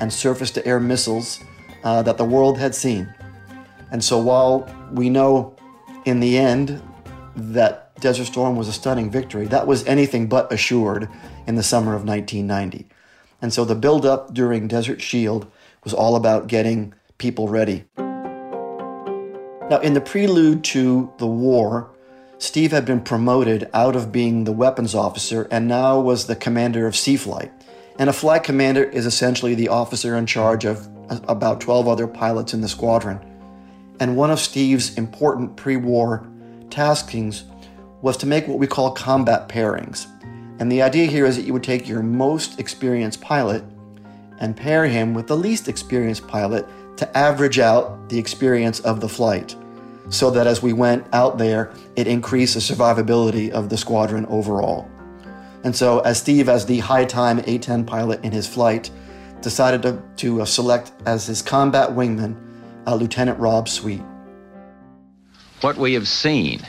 and 0.00 0.12
surface 0.12 0.50
to 0.52 0.66
air 0.66 0.80
missiles 0.80 1.40
uh, 1.84 2.02
that 2.02 2.18
the 2.18 2.24
world 2.24 2.58
had 2.58 2.74
seen. 2.74 3.12
And 3.90 4.02
so 4.02 4.18
while 4.18 4.68
we 4.90 5.10
know 5.10 5.54
in 6.04 6.20
the 6.20 6.38
end 6.38 6.82
that 7.36 7.94
Desert 8.00 8.24
Storm 8.26 8.56
was 8.56 8.68
a 8.68 8.72
stunning 8.72 9.10
victory, 9.10 9.46
that 9.46 9.66
was 9.66 9.86
anything 9.86 10.26
but 10.26 10.52
assured 10.52 11.08
in 11.46 11.54
the 11.54 11.62
summer 11.62 11.94
of 11.94 12.04
1990. 12.04 12.88
And 13.40 13.52
so 13.52 13.64
the 13.64 13.74
buildup 13.74 14.32
during 14.32 14.68
Desert 14.68 15.00
Shield 15.00 15.50
was 15.84 15.94
all 15.94 16.16
about 16.16 16.46
getting 16.46 16.94
people 17.18 17.48
ready. 17.48 17.84
Now, 17.96 19.78
in 19.78 19.94
the 19.94 20.00
prelude 20.00 20.64
to 20.64 21.12
the 21.18 21.26
war, 21.26 21.90
Steve 22.38 22.72
had 22.72 22.84
been 22.84 23.00
promoted 23.00 23.70
out 23.72 23.94
of 23.94 24.12
being 24.12 24.44
the 24.44 24.52
weapons 24.52 24.94
officer 24.94 25.46
and 25.50 25.68
now 25.68 26.00
was 26.00 26.26
the 26.26 26.36
commander 26.36 26.86
of 26.86 26.96
C 26.96 27.16
Flight. 27.16 27.52
And 27.98 28.10
a 28.10 28.12
flight 28.12 28.42
commander 28.42 28.84
is 28.84 29.06
essentially 29.06 29.54
the 29.54 29.68
officer 29.68 30.16
in 30.16 30.26
charge 30.26 30.64
of 30.64 30.88
about 31.28 31.60
12 31.60 31.88
other 31.88 32.06
pilots 32.06 32.54
in 32.54 32.60
the 32.60 32.68
squadron. 32.68 33.20
And 34.00 34.16
one 34.16 34.30
of 34.30 34.40
Steve's 34.40 34.96
important 34.96 35.56
pre 35.56 35.76
war 35.76 36.26
taskings 36.68 37.44
was 38.00 38.16
to 38.16 38.26
make 38.26 38.48
what 38.48 38.58
we 38.58 38.66
call 38.66 38.90
combat 38.90 39.48
pairings. 39.48 40.06
And 40.58 40.70
the 40.70 40.82
idea 40.82 41.06
here 41.06 41.26
is 41.26 41.36
that 41.36 41.42
you 41.42 41.52
would 41.52 41.62
take 41.62 41.88
your 41.88 42.02
most 42.02 42.58
experienced 42.58 43.20
pilot 43.20 43.62
and 44.38 44.56
pair 44.56 44.86
him 44.86 45.14
with 45.14 45.26
the 45.26 45.36
least 45.36 45.68
experienced 45.68 46.26
pilot 46.26 46.66
to 46.96 47.16
average 47.16 47.58
out 47.58 48.08
the 48.08 48.18
experience 48.18 48.80
of 48.80 49.00
the 49.00 49.08
flight 49.08 49.56
so 50.08 50.30
that 50.30 50.46
as 50.46 50.62
we 50.62 50.72
went 50.72 51.06
out 51.12 51.38
there, 51.38 51.72
it 51.96 52.06
increased 52.06 52.54
the 52.54 52.60
survivability 52.60 53.50
of 53.50 53.68
the 53.68 53.76
squadron 53.76 54.26
overall. 54.26 54.88
And 55.64 55.74
so, 55.74 56.00
as 56.00 56.18
Steve, 56.18 56.48
as 56.48 56.66
the 56.66 56.80
high 56.80 57.04
time 57.04 57.40
A 57.46 57.58
10 57.58 57.84
pilot 57.84 58.22
in 58.24 58.32
his 58.32 58.46
flight, 58.46 58.90
decided 59.40 59.82
to, 59.82 60.02
to 60.16 60.42
uh, 60.42 60.44
select 60.44 60.92
as 61.06 61.26
his 61.26 61.40
combat 61.40 61.90
wingman 61.90 62.36
uh, 62.86 62.94
Lieutenant 62.94 63.38
Rob 63.38 63.68
Sweet. 63.68 64.02
What 65.60 65.76
we 65.76 65.94
have 65.94 66.08
seen 66.08 66.60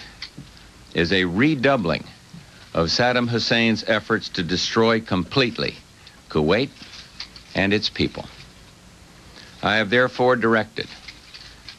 is 0.93 1.11
a 1.11 1.25
redoubling 1.25 2.03
of 2.73 2.87
Saddam 2.87 3.27
Hussein's 3.27 3.83
efforts 3.87 4.29
to 4.29 4.43
destroy 4.43 5.01
completely 5.01 5.75
Kuwait, 6.29 6.69
and 7.55 7.73
its 7.73 7.89
people. 7.89 8.25
I 9.61 9.75
have 9.75 9.89
therefore 9.89 10.35
directed 10.35 10.87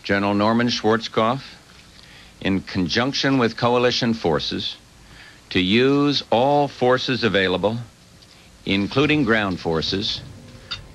General 0.04 0.34
Norman 0.34 0.68
Schwarzkopf, 0.68 1.42
in 2.40 2.60
conjunction 2.60 3.38
with 3.38 3.56
coalition 3.56 4.12
forces, 4.12 4.76
to 5.50 5.60
use 5.60 6.22
all 6.30 6.68
forces 6.68 7.24
available, 7.24 7.78
including 8.66 9.24
ground 9.24 9.58
forces, 9.58 10.20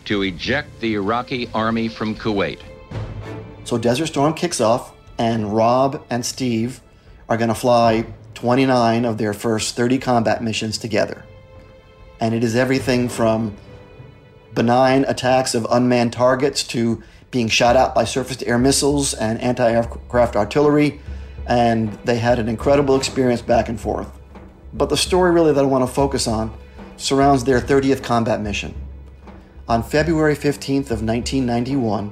to 0.05 0.21
eject 0.21 0.79
the 0.79 0.93
Iraqi 0.93 1.49
army 1.53 1.87
from 1.87 2.15
Kuwait. 2.15 2.59
So 3.63 3.77
Desert 3.77 4.07
Storm 4.07 4.33
kicks 4.33 4.61
off, 4.61 4.93
and 5.17 5.55
Rob 5.55 6.05
and 6.09 6.23
Steve 6.25 6.81
are 7.27 7.37
going 7.37 7.49
to 7.49 7.55
fly 7.55 8.05
29 8.35 9.05
of 9.05 9.17
their 9.17 9.33
first 9.33 9.75
30 9.75 9.97
combat 9.97 10.43
missions 10.43 10.77
together. 10.77 11.25
And 12.19 12.35
it 12.35 12.43
is 12.43 12.55
everything 12.55 13.09
from 13.09 13.55
benign 14.59 15.05
attacks 15.07 15.55
of 15.55 15.65
unmanned 15.71 16.11
targets 16.11 16.65
to 16.65 17.01
being 17.31 17.47
shot 17.47 17.77
out 17.77 17.95
by 17.95 18.03
surface 18.03 18.35
to 18.35 18.45
air 18.45 18.57
missiles 18.57 19.13
and 19.13 19.39
anti 19.39 19.71
aircraft 19.71 20.35
artillery. 20.35 20.99
And 21.47 21.93
they 22.03 22.17
had 22.17 22.39
an 22.39 22.49
incredible 22.49 22.97
experience 22.97 23.41
back 23.41 23.69
and 23.69 23.79
forth. 23.79 24.11
But 24.73 24.89
the 24.89 24.97
story 24.97 25.31
really 25.31 25.53
that 25.53 25.63
I 25.63 25.67
want 25.67 25.87
to 25.87 25.93
focus 25.93 26.27
on 26.27 26.53
surrounds 26.97 27.45
their 27.45 27.61
30th 27.61 28.03
combat 28.03 28.41
mission. 28.41 28.75
On 29.69 29.81
February 29.81 30.35
15th 30.35 30.91
of 30.91 31.03
1991, 31.03 32.11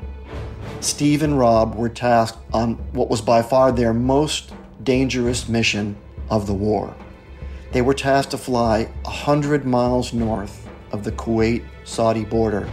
Steve 0.79 1.23
and 1.23 1.37
Rob 1.37 1.75
were 1.75 1.89
tasked 1.89 2.39
on 2.53 2.75
what 2.93 3.09
was 3.09 3.21
by 3.21 3.41
far 3.41 3.73
their 3.73 3.93
most 3.93 4.53
dangerous 4.83 5.49
mission 5.49 5.97
of 6.29 6.47
the 6.47 6.53
war. 6.53 6.95
They 7.73 7.81
were 7.81 7.93
tasked 7.93 8.31
to 8.31 8.37
fly 8.37 8.85
100 9.01 9.65
miles 9.65 10.13
north 10.13 10.65
of 10.93 11.03
the 11.03 11.11
Kuwait 11.11 11.65
Saudi 11.87 12.25
border 12.25 12.69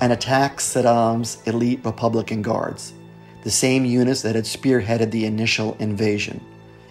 and 0.00 0.12
attack 0.12 0.58
Saddam's 0.58 1.42
elite 1.44 1.80
Republican 1.84 2.40
guards, 2.40 2.94
the 3.42 3.50
same 3.50 3.84
units 3.84 4.22
that 4.22 4.36
had 4.36 4.44
spearheaded 4.44 5.10
the 5.10 5.26
initial 5.26 5.76
invasion 5.80 6.40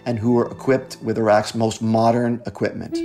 and 0.04 0.18
who 0.18 0.32
were 0.32 0.50
equipped 0.50 0.98
with 1.02 1.16
Iraq's 1.16 1.54
most 1.54 1.80
modern 1.80 2.42
equipment. 2.46 2.96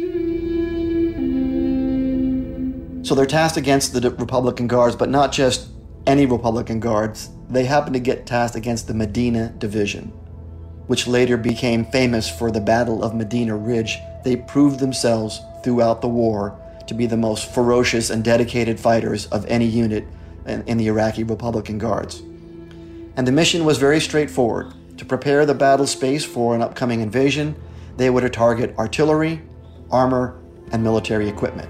So 3.08 3.16
they're 3.16 3.26
tasked 3.26 3.58
against 3.58 3.94
the 3.94 4.12
Republican 4.12 4.68
guards, 4.68 4.96
but 4.96 5.10
not 5.10 5.32
just 5.32 5.70
any 6.06 6.26
Republican 6.26 6.82
guards. 6.82 7.30
They 7.50 7.64
happen 7.64 7.94
to 7.94 8.00
get 8.00 8.26
tasked 8.26 8.58
against 8.58 8.88
the 8.88 8.94
Medina 8.94 9.54
Division, 9.58 10.12
which 10.88 11.08
later 11.08 11.38
became 11.38 11.86
famous 11.86 12.30
for 12.30 12.52
the 12.52 12.60
Battle 12.60 13.04
of 13.04 13.16
Medina 13.16 13.56
Ridge. 13.56 13.98
They 14.26 14.36
proved 14.36 14.80
themselves 14.80 15.40
throughout 15.64 16.02
the 16.02 16.10
war 16.10 16.60
to 16.90 16.94
be 16.94 17.06
the 17.06 17.18
most 17.18 17.54
ferocious 17.54 18.10
and 18.10 18.24
dedicated 18.24 18.80
fighters 18.80 19.26
of 19.28 19.46
any 19.46 19.66
unit 19.66 20.06
in, 20.46 20.62
in 20.64 20.78
the 20.78 20.88
Iraqi 20.88 21.24
Republican 21.24 21.78
Guards. 21.78 22.20
And 23.16 23.26
the 23.26 23.32
mission 23.32 23.64
was 23.64 23.78
very 23.78 24.00
straightforward 24.00 24.74
to 25.00 25.06
prepare 25.06 25.46
the 25.46 25.54
battle 25.54 25.88
space 25.88 26.26
for 26.26 26.54
an 26.54 26.62
upcoming 26.62 27.00
invasion, 27.00 27.56
they 27.96 28.10
were 28.10 28.20
to 28.20 28.30
target 28.30 28.76
artillery, 28.78 29.42
armor, 29.90 30.38
and 30.74 30.84
military 30.84 31.30
equipment. 31.30 31.70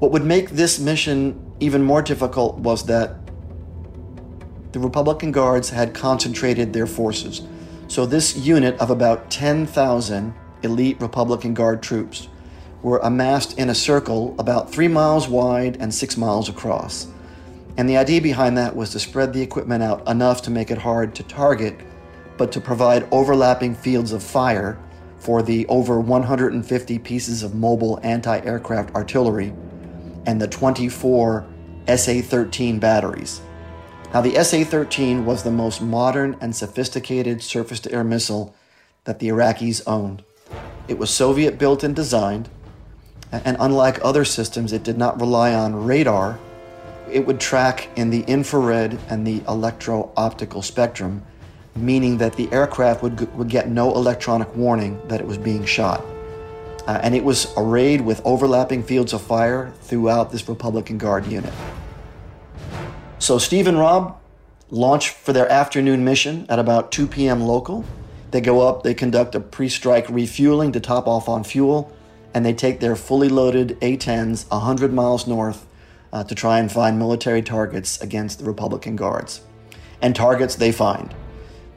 What 0.00 0.12
would 0.12 0.24
make 0.24 0.50
this 0.50 0.78
mission 0.78 1.52
even 1.58 1.82
more 1.82 2.02
difficult 2.02 2.58
was 2.58 2.84
that 2.86 3.16
the 4.72 4.80
Republican 4.80 5.32
Guards 5.32 5.70
had 5.70 5.94
concentrated 5.94 6.74
their 6.74 6.86
forces. 6.86 7.40
So, 7.88 8.04
this 8.04 8.36
unit 8.36 8.78
of 8.78 8.90
about 8.90 9.30
10,000 9.30 10.34
elite 10.62 11.00
Republican 11.00 11.54
Guard 11.54 11.82
troops 11.82 12.28
were 12.82 12.98
amassed 13.02 13.58
in 13.58 13.70
a 13.70 13.74
circle 13.74 14.34
about 14.38 14.72
three 14.72 14.88
miles 14.88 15.28
wide 15.28 15.76
and 15.80 15.94
six 15.94 16.16
miles 16.16 16.48
across. 16.48 17.06
And 17.76 17.88
the 17.88 17.96
idea 17.96 18.20
behind 18.20 18.58
that 18.58 18.74
was 18.74 18.90
to 18.90 18.98
spread 19.00 19.32
the 19.32 19.42
equipment 19.42 19.82
out 19.82 20.06
enough 20.08 20.42
to 20.42 20.50
make 20.50 20.70
it 20.70 20.78
hard 20.78 21.14
to 21.16 21.22
target, 21.22 21.78
but 22.36 22.52
to 22.52 22.60
provide 22.60 23.06
overlapping 23.12 23.74
fields 23.74 24.12
of 24.12 24.22
fire 24.22 24.78
for 25.18 25.42
the 25.42 25.66
over 25.66 26.00
150 26.00 26.98
pieces 26.98 27.42
of 27.42 27.54
mobile 27.54 28.00
anti 28.02 28.38
aircraft 28.40 28.94
artillery 28.94 29.52
and 30.26 30.40
the 30.40 30.48
24 30.48 31.46
SA 31.96 32.20
13 32.22 32.78
batteries. 32.78 33.40
Now, 34.12 34.20
the 34.20 34.42
SA 34.42 34.64
13 34.64 35.24
was 35.24 35.42
the 35.42 35.52
most 35.52 35.80
modern 35.80 36.36
and 36.40 36.54
sophisticated 36.54 37.42
surface 37.42 37.80
to 37.80 37.92
air 37.92 38.02
missile 38.02 38.54
that 39.04 39.20
the 39.20 39.28
Iraqis 39.28 39.82
owned. 39.86 40.24
It 40.88 40.98
was 40.98 41.10
Soviet 41.10 41.58
built 41.58 41.84
and 41.84 41.94
designed, 41.94 42.48
and 43.32 43.56
unlike 43.60 43.98
other 44.02 44.24
systems, 44.24 44.72
it 44.72 44.82
did 44.82 44.98
not 44.98 45.20
rely 45.20 45.54
on 45.54 45.84
radar 45.84 46.38
it 47.12 47.26
would 47.26 47.40
track 47.40 47.88
in 47.96 48.10
the 48.10 48.22
infrared 48.22 48.98
and 49.08 49.26
the 49.26 49.42
electro 49.48 50.12
optical 50.16 50.62
spectrum, 50.62 51.22
meaning 51.76 52.18
that 52.18 52.34
the 52.34 52.50
aircraft 52.52 53.02
would, 53.02 53.34
would 53.36 53.48
get 53.48 53.68
no 53.68 53.94
electronic 53.94 54.54
warning 54.56 55.00
that 55.08 55.20
it 55.20 55.26
was 55.26 55.38
being 55.38 55.64
shot. 55.64 56.04
Uh, 56.86 56.98
and 57.02 57.14
it 57.14 57.22
was 57.22 57.52
arrayed 57.56 58.00
with 58.00 58.20
overlapping 58.24 58.82
fields 58.82 59.12
of 59.12 59.20
fire 59.20 59.72
throughout 59.82 60.32
this 60.32 60.48
Republican 60.48 60.98
Guard 60.98 61.26
unit. 61.26 61.52
So 63.18 63.38
Steve 63.38 63.66
and 63.66 63.78
Rob 63.78 64.18
launch 64.70 65.10
for 65.10 65.32
their 65.32 65.48
afternoon 65.50 66.04
mission 66.04 66.46
at 66.48 66.58
about 66.58 66.90
2 66.90 67.06
p.m. 67.06 67.42
local. 67.42 67.84
They 68.30 68.40
go 68.40 68.66
up, 68.66 68.82
they 68.82 68.94
conduct 68.94 69.34
a 69.34 69.40
pre 69.40 69.68
strike 69.68 70.08
refueling 70.08 70.72
to 70.72 70.80
top 70.80 71.06
off 71.06 71.28
on 71.28 71.44
fuel, 71.44 71.92
and 72.34 72.44
they 72.44 72.52
take 72.52 72.80
their 72.80 72.96
fully 72.96 73.28
loaded 73.28 73.76
A 73.82 73.96
10s 73.96 74.48
100 74.50 74.92
miles 74.92 75.26
north 75.26 75.66
uh, 76.12 76.24
to 76.24 76.34
try 76.34 76.58
and 76.58 76.70
find 76.70 76.98
military 76.98 77.42
targets 77.42 78.00
against 78.00 78.38
the 78.38 78.44
Republican 78.44 78.96
Guards. 78.96 79.42
And 80.02 80.14
targets 80.14 80.54
they 80.56 80.72
find. 80.72 81.14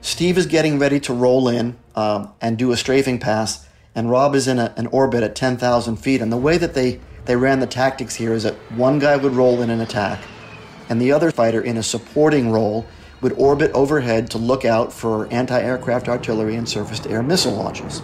Steve 0.01 0.37
is 0.37 0.45
getting 0.45 0.79
ready 0.79 0.99
to 1.01 1.13
roll 1.13 1.47
in 1.47 1.77
um, 1.95 2.33
and 2.41 2.57
do 2.57 2.71
a 2.71 2.77
strafing 2.77 3.19
pass, 3.19 3.67
and 3.95 4.09
Rob 4.09 4.35
is 4.35 4.47
in 4.47 4.59
a, 4.59 4.73
an 4.75 4.87
orbit 4.87 5.23
at 5.23 5.35
10,000 5.35 5.95
feet. 5.97 6.21
And 6.21 6.31
the 6.31 6.37
way 6.37 6.57
that 6.57 6.73
they, 6.73 6.99
they 7.25 7.35
ran 7.35 7.59
the 7.59 7.67
tactics 7.67 8.15
here 8.15 8.33
is 8.33 8.43
that 8.43 8.55
one 8.75 8.99
guy 8.99 9.15
would 9.15 9.33
roll 9.33 9.61
in 9.61 9.69
an 9.69 9.81
attack, 9.81 10.19
and 10.89 11.01
the 11.01 11.11
other 11.11 11.31
fighter 11.31 11.61
in 11.61 11.77
a 11.77 11.83
supporting 11.83 12.51
role 12.51 12.85
would 13.21 13.33
orbit 13.33 13.71
overhead 13.71 14.29
to 14.31 14.37
look 14.37 14.65
out 14.65 14.91
for 14.91 15.31
anti 15.31 15.59
aircraft 15.59 16.09
artillery 16.09 16.55
and 16.55 16.67
surface 16.67 16.99
to 16.99 17.09
air 17.09 17.23
missile 17.23 17.53
launches. 17.53 18.01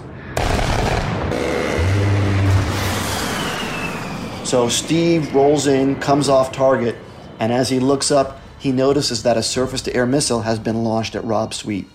So 4.50 4.68
Steve 4.68 5.36
rolls 5.36 5.68
in, 5.68 6.00
comes 6.00 6.28
off 6.28 6.52
target, 6.52 6.96
and 7.40 7.54
as 7.54 7.70
he 7.70 7.80
looks 7.80 8.10
up, 8.10 8.42
he 8.58 8.72
notices 8.72 9.22
that 9.22 9.38
a 9.38 9.44
surface 9.44 9.84
to 9.84 9.96
air 9.96 10.08
missile 10.08 10.42
has 10.42 10.58
been 10.58 10.84
launched 10.84 11.14
at 11.14 11.24
Rob 11.24 11.54
Sweet. 11.54 11.88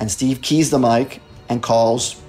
And 0.00 0.10
Steve 0.10 0.42
keys 0.42 0.70
the 0.70 0.80
mic 0.80 1.22
and 1.48 1.62
calls 1.62 2.20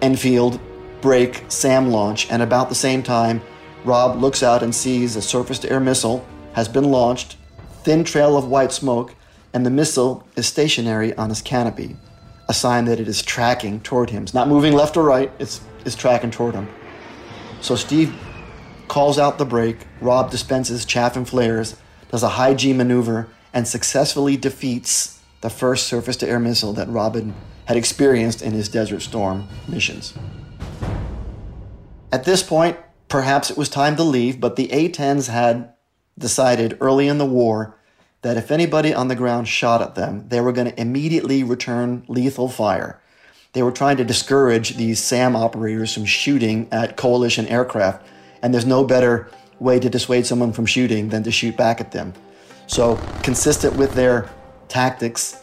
Enfield, 0.00 0.60
break, 1.00 1.46
SAM 1.48 1.90
launch, 1.90 2.30
and 2.30 2.40
about 2.40 2.68
the 2.68 2.76
same 2.76 3.02
time, 3.02 3.42
Rob 3.84 4.20
looks 4.20 4.44
out 4.44 4.62
and 4.62 4.72
sees 4.72 5.16
a 5.16 5.20
surface 5.20 5.58
to 5.58 5.72
air 5.72 5.80
missile 5.80 6.24
has 6.52 6.68
been 6.68 6.92
launched, 6.92 7.36
thin 7.82 8.04
trail 8.04 8.36
of 8.36 8.46
white 8.46 8.70
smoke, 8.70 9.16
and 9.52 9.66
the 9.66 9.70
missile 9.70 10.24
is 10.36 10.46
stationary 10.46 11.12
on 11.16 11.28
his 11.28 11.42
canopy, 11.42 11.96
a 12.48 12.54
sign 12.54 12.84
that 12.84 13.00
it 13.00 13.08
is 13.08 13.20
tracking 13.20 13.80
toward 13.80 14.10
him. 14.10 14.22
It's 14.22 14.32
not 14.32 14.46
moving 14.46 14.74
left 14.74 14.96
or 14.96 15.02
right, 15.02 15.32
it's, 15.40 15.60
it's 15.84 15.96
tracking 15.96 16.30
toward 16.30 16.54
him. 16.54 16.68
So 17.60 17.74
Steve 17.74 18.14
calls 18.88 19.18
out 19.18 19.38
the 19.38 19.44
break, 19.44 19.86
Rob 20.00 20.30
dispenses 20.30 20.84
chaff 20.84 21.16
and 21.16 21.28
flares, 21.28 21.76
does 22.10 22.22
a 22.22 22.30
high 22.30 22.54
G 22.54 22.72
maneuver, 22.72 23.28
and 23.52 23.68
successfully 23.68 24.36
defeats 24.36 25.20
the 25.40 25.50
first 25.50 25.86
surface 25.86 26.16
to 26.18 26.28
air 26.28 26.40
missile 26.40 26.72
that 26.72 26.88
Robin 26.88 27.34
had 27.66 27.76
experienced 27.76 28.42
in 28.42 28.52
his 28.52 28.68
Desert 28.68 29.00
Storm 29.00 29.48
missions. 29.68 30.14
At 32.10 32.24
this 32.24 32.42
point, 32.42 32.78
perhaps 33.08 33.50
it 33.50 33.58
was 33.58 33.68
time 33.68 33.96
to 33.96 34.02
leave, 34.02 34.40
but 34.40 34.56
the 34.56 34.72
A 34.72 34.88
10s 34.88 35.28
had 35.28 35.74
decided 36.18 36.78
early 36.80 37.06
in 37.06 37.18
the 37.18 37.26
war 37.26 37.78
that 38.22 38.36
if 38.36 38.50
anybody 38.50 38.92
on 38.92 39.08
the 39.08 39.14
ground 39.14 39.46
shot 39.46 39.80
at 39.80 39.94
them, 39.94 40.28
they 40.28 40.40
were 40.40 40.52
going 40.52 40.70
to 40.70 40.80
immediately 40.80 41.44
return 41.44 42.04
lethal 42.08 42.48
fire. 42.48 43.00
They 43.52 43.62
were 43.62 43.72
trying 43.72 43.96
to 43.98 44.04
discourage 44.04 44.76
these 44.76 45.02
SAM 45.02 45.36
operators 45.36 45.94
from 45.94 46.04
shooting 46.04 46.68
at 46.72 46.96
coalition 46.96 47.46
aircraft 47.46 48.04
and 48.42 48.52
there's 48.52 48.66
no 48.66 48.84
better 48.84 49.30
way 49.60 49.78
to 49.80 49.88
dissuade 49.88 50.26
someone 50.26 50.52
from 50.52 50.66
shooting 50.66 51.08
than 51.08 51.22
to 51.24 51.30
shoot 51.30 51.56
back 51.56 51.80
at 51.80 51.92
them. 51.92 52.12
So, 52.66 52.96
consistent 53.22 53.76
with 53.76 53.94
their 53.94 54.30
tactics, 54.68 55.42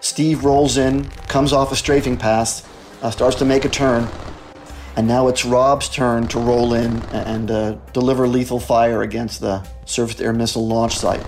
Steve 0.00 0.44
rolls 0.44 0.76
in, 0.76 1.08
comes 1.28 1.52
off 1.52 1.72
a 1.72 1.76
strafing 1.76 2.16
pass, 2.16 2.66
uh, 3.02 3.10
starts 3.10 3.36
to 3.36 3.44
make 3.44 3.64
a 3.64 3.68
turn, 3.68 4.08
and 4.96 5.06
now 5.06 5.28
it's 5.28 5.44
Rob's 5.44 5.88
turn 5.88 6.26
to 6.28 6.38
roll 6.38 6.74
in 6.74 7.02
and 7.12 7.50
uh, 7.50 7.72
deliver 7.92 8.26
lethal 8.26 8.60
fire 8.60 9.02
against 9.02 9.40
the 9.40 9.66
surface 9.84 10.20
air 10.20 10.32
missile 10.32 10.66
launch 10.66 10.96
site. 10.96 11.20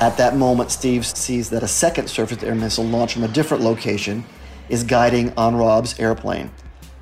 At 0.00 0.16
that 0.18 0.36
moment, 0.36 0.70
Steve 0.70 1.06
sees 1.06 1.50
that 1.50 1.62
a 1.62 1.68
second 1.68 2.08
surface 2.08 2.42
air 2.42 2.54
missile 2.54 2.84
launched 2.84 3.14
from 3.14 3.24
a 3.24 3.28
different 3.28 3.62
location 3.62 4.24
is 4.68 4.82
guiding 4.82 5.32
on 5.36 5.56
Rob's 5.56 5.98
airplane. 5.98 6.50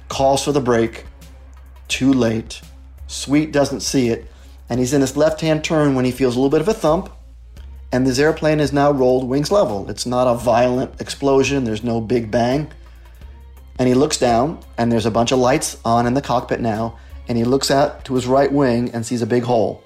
Calls 0.08 0.44
for 0.44 0.52
the 0.52 0.60
break, 0.60 1.06
too 1.88 2.12
late. 2.12 2.60
Sweet 3.06 3.52
doesn't 3.52 3.80
see 3.80 4.08
it, 4.08 4.30
and 4.68 4.80
he's 4.80 4.92
in 4.92 5.00
his 5.00 5.16
left 5.16 5.40
hand 5.40 5.62
turn 5.62 5.94
when 5.94 6.04
he 6.04 6.10
feels 6.10 6.36
a 6.36 6.38
little 6.38 6.50
bit 6.50 6.60
of 6.60 6.68
a 6.68 6.74
thump, 6.74 7.10
and 7.92 8.06
this 8.06 8.18
airplane 8.18 8.60
is 8.60 8.72
now 8.72 8.90
rolled 8.90 9.28
wings 9.28 9.52
level. 9.52 9.88
It's 9.88 10.06
not 10.06 10.26
a 10.26 10.34
violent 10.34 11.00
explosion, 11.00 11.64
there's 11.64 11.84
no 11.84 12.00
big 12.00 12.30
bang. 12.30 12.72
And 13.78 13.88
he 13.88 13.94
looks 13.94 14.18
down, 14.18 14.60
and 14.78 14.90
there's 14.90 15.06
a 15.06 15.10
bunch 15.10 15.32
of 15.32 15.38
lights 15.38 15.78
on 15.84 16.06
in 16.06 16.14
the 16.14 16.22
cockpit 16.22 16.60
now, 16.60 16.98
and 17.28 17.38
he 17.38 17.44
looks 17.44 17.70
out 17.70 18.04
to 18.06 18.14
his 18.14 18.26
right 18.26 18.52
wing 18.52 18.90
and 18.92 19.04
sees 19.04 19.22
a 19.22 19.26
big 19.26 19.44
hole 19.44 19.82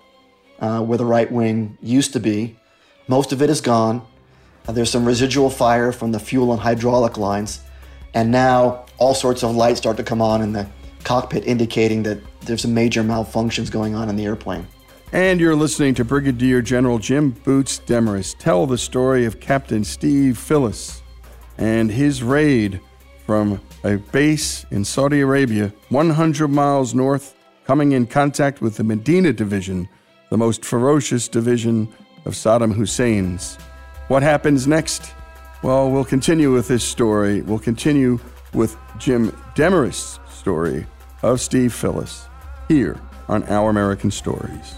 uh, 0.60 0.80
where 0.82 0.98
the 0.98 1.06
right 1.06 1.30
wing 1.30 1.78
used 1.80 2.12
to 2.12 2.20
be. 2.20 2.58
Most 3.06 3.32
of 3.32 3.42
it 3.42 3.50
is 3.50 3.60
gone. 3.60 4.06
Uh, 4.66 4.72
there's 4.72 4.90
some 4.90 5.04
residual 5.04 5.50
fire 5.50 5.92
from 5.92 6.12
the 6.12 6.18
fuel 6.18 6.52
and 6.52 6.60
hydraulic 6.60 7.16
lines. 7.16 7.60
And 8.14 8.30
now 8.30 8.86
all 8.98 9.14
sorts 9.14 9.42
of 9.42 9.54
lights 9.54 9.78
start 9.78 9.96
to 9.98 10.02
come 10.02 10.20
on 10.20 10.42
in 10.42 10.52
the 10.52 10.68
cockpit, 11.08 11.46
indicating 11.46 12.02
that 12.02 12.18
there's 12.42 12.60
some 12.60 12.74
major 12.74 13.02
malfunctions 13.02 13.70
going 13.70 13.94
on 13.94 14.10
in 14.10 14.16
the 14.16 14.26
airplane. 14.26 14.66
And 15.10 15.40
you're 15.40 15.56
listening 15.56 15.94
to 15.94 16.04
Brigadier 16.04 16.60
General 16.60 16.98
Jim 16.98 17.30
Boots 17.30 17.78
Demarest 17.78 18.38
tell 18.38 18.66
the 18.66 18.76
story 18.76 19.24
of 19.24 19.40
Captain 19.40 19.84
Steve 19.84 20.36
Phillis 20.36 21.02
and 21.56 21.90
his 21.90 22.22
raid 22.22 22.78
from 23.24 23.58
a 23.84 23.96
base 23.96 24.66
in 24.70 24.84
Saudi 24.84 25.20
Arabia, 25.20 25.72
100 25.88 26.48
miles 26.48 26.94
north, 26.94 27.34
coming 27.64 27.92
in 27.92 28.06
contact 28.06 28.60
with 28.60 28.76
the 28.76 28.84
Medina 28.84 29.32
Division, 29.32 29.88
the 30.28 30.36
most 30.36 30.62
ferocious 30.62 31.26
division 31.26 31.88
of 32.26 32.34
Saddam 32.34 32.74
Hussein's. 32.74 33.56
What 34.08 34.22
happens 34.22 34.66
next? 34.66 35.14
Well, 35.62 35.90
we'll 35.90 36.04
continue 36.04 36.52
with 36.52 36.68
this 36.68 36.84
story. 36.84 37.40
We'll 37.40 37.58
continue 37.58 38.20
with 38.52 38.76
Jim 38.98 39.30
Demarest's 39.54 40.20
story 40.30 40.86
of 41.22 41.40
Steve 41.40 41.72
Phillis 41.72 42.26
here 42.68 42.96
on 43.28 43.42
Our 43.44 43.70
American 43.70 44.10
Stories. 44.10 44.77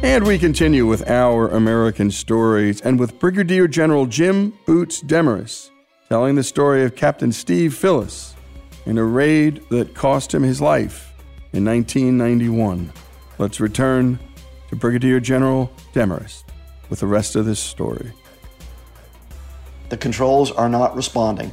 And 0.00 0.24
we 0.24 0.38
continue 0.38 0.86
with 0.86 1.10
our 1.10 1.48
American 1.48 2.12
stories 2.12 2.80
and 2.82 3.00
with 3.00 3.18
Brigadier 3.18 3.66
General 3.66 4.06
Jim 4.06 4.56
Boots 4.64 5.00
Demarest 5.00 5.72
telling 6.08 6.36
the 6.36 6.44
story 6.44 6.84
of 6.84 6.94
Captain 6.94 7.32
Steve 7.32 7.74
Phillis 7.74 8.36
in 8.86 8.96
a 8.96 9.02
raid 9.02 9.60
that 9.70 9.96
cost 9.96 10.32
him 10.32 10.44
his 10.44 10.60
life 10.60 11.12
in 11.52 11.64
1991. 11.64 12.92
Let's 13.38 13.58
return 13.58 14.20
to 14.68 14.76
Brigadier 14.76 15.18
General 15.18 15.70
Demarest 15.92 16.44
with 16.90 17.00
the 17.00 17.06
rest 17.08 17.34
of 17.34 17.44
this 17.44 17.58
story. 17.58 18.12
The 19.88 19.96
controls 19.96 20.52
are 20.52 20.68
not 20.68 20.94
responding. 20.94 21.52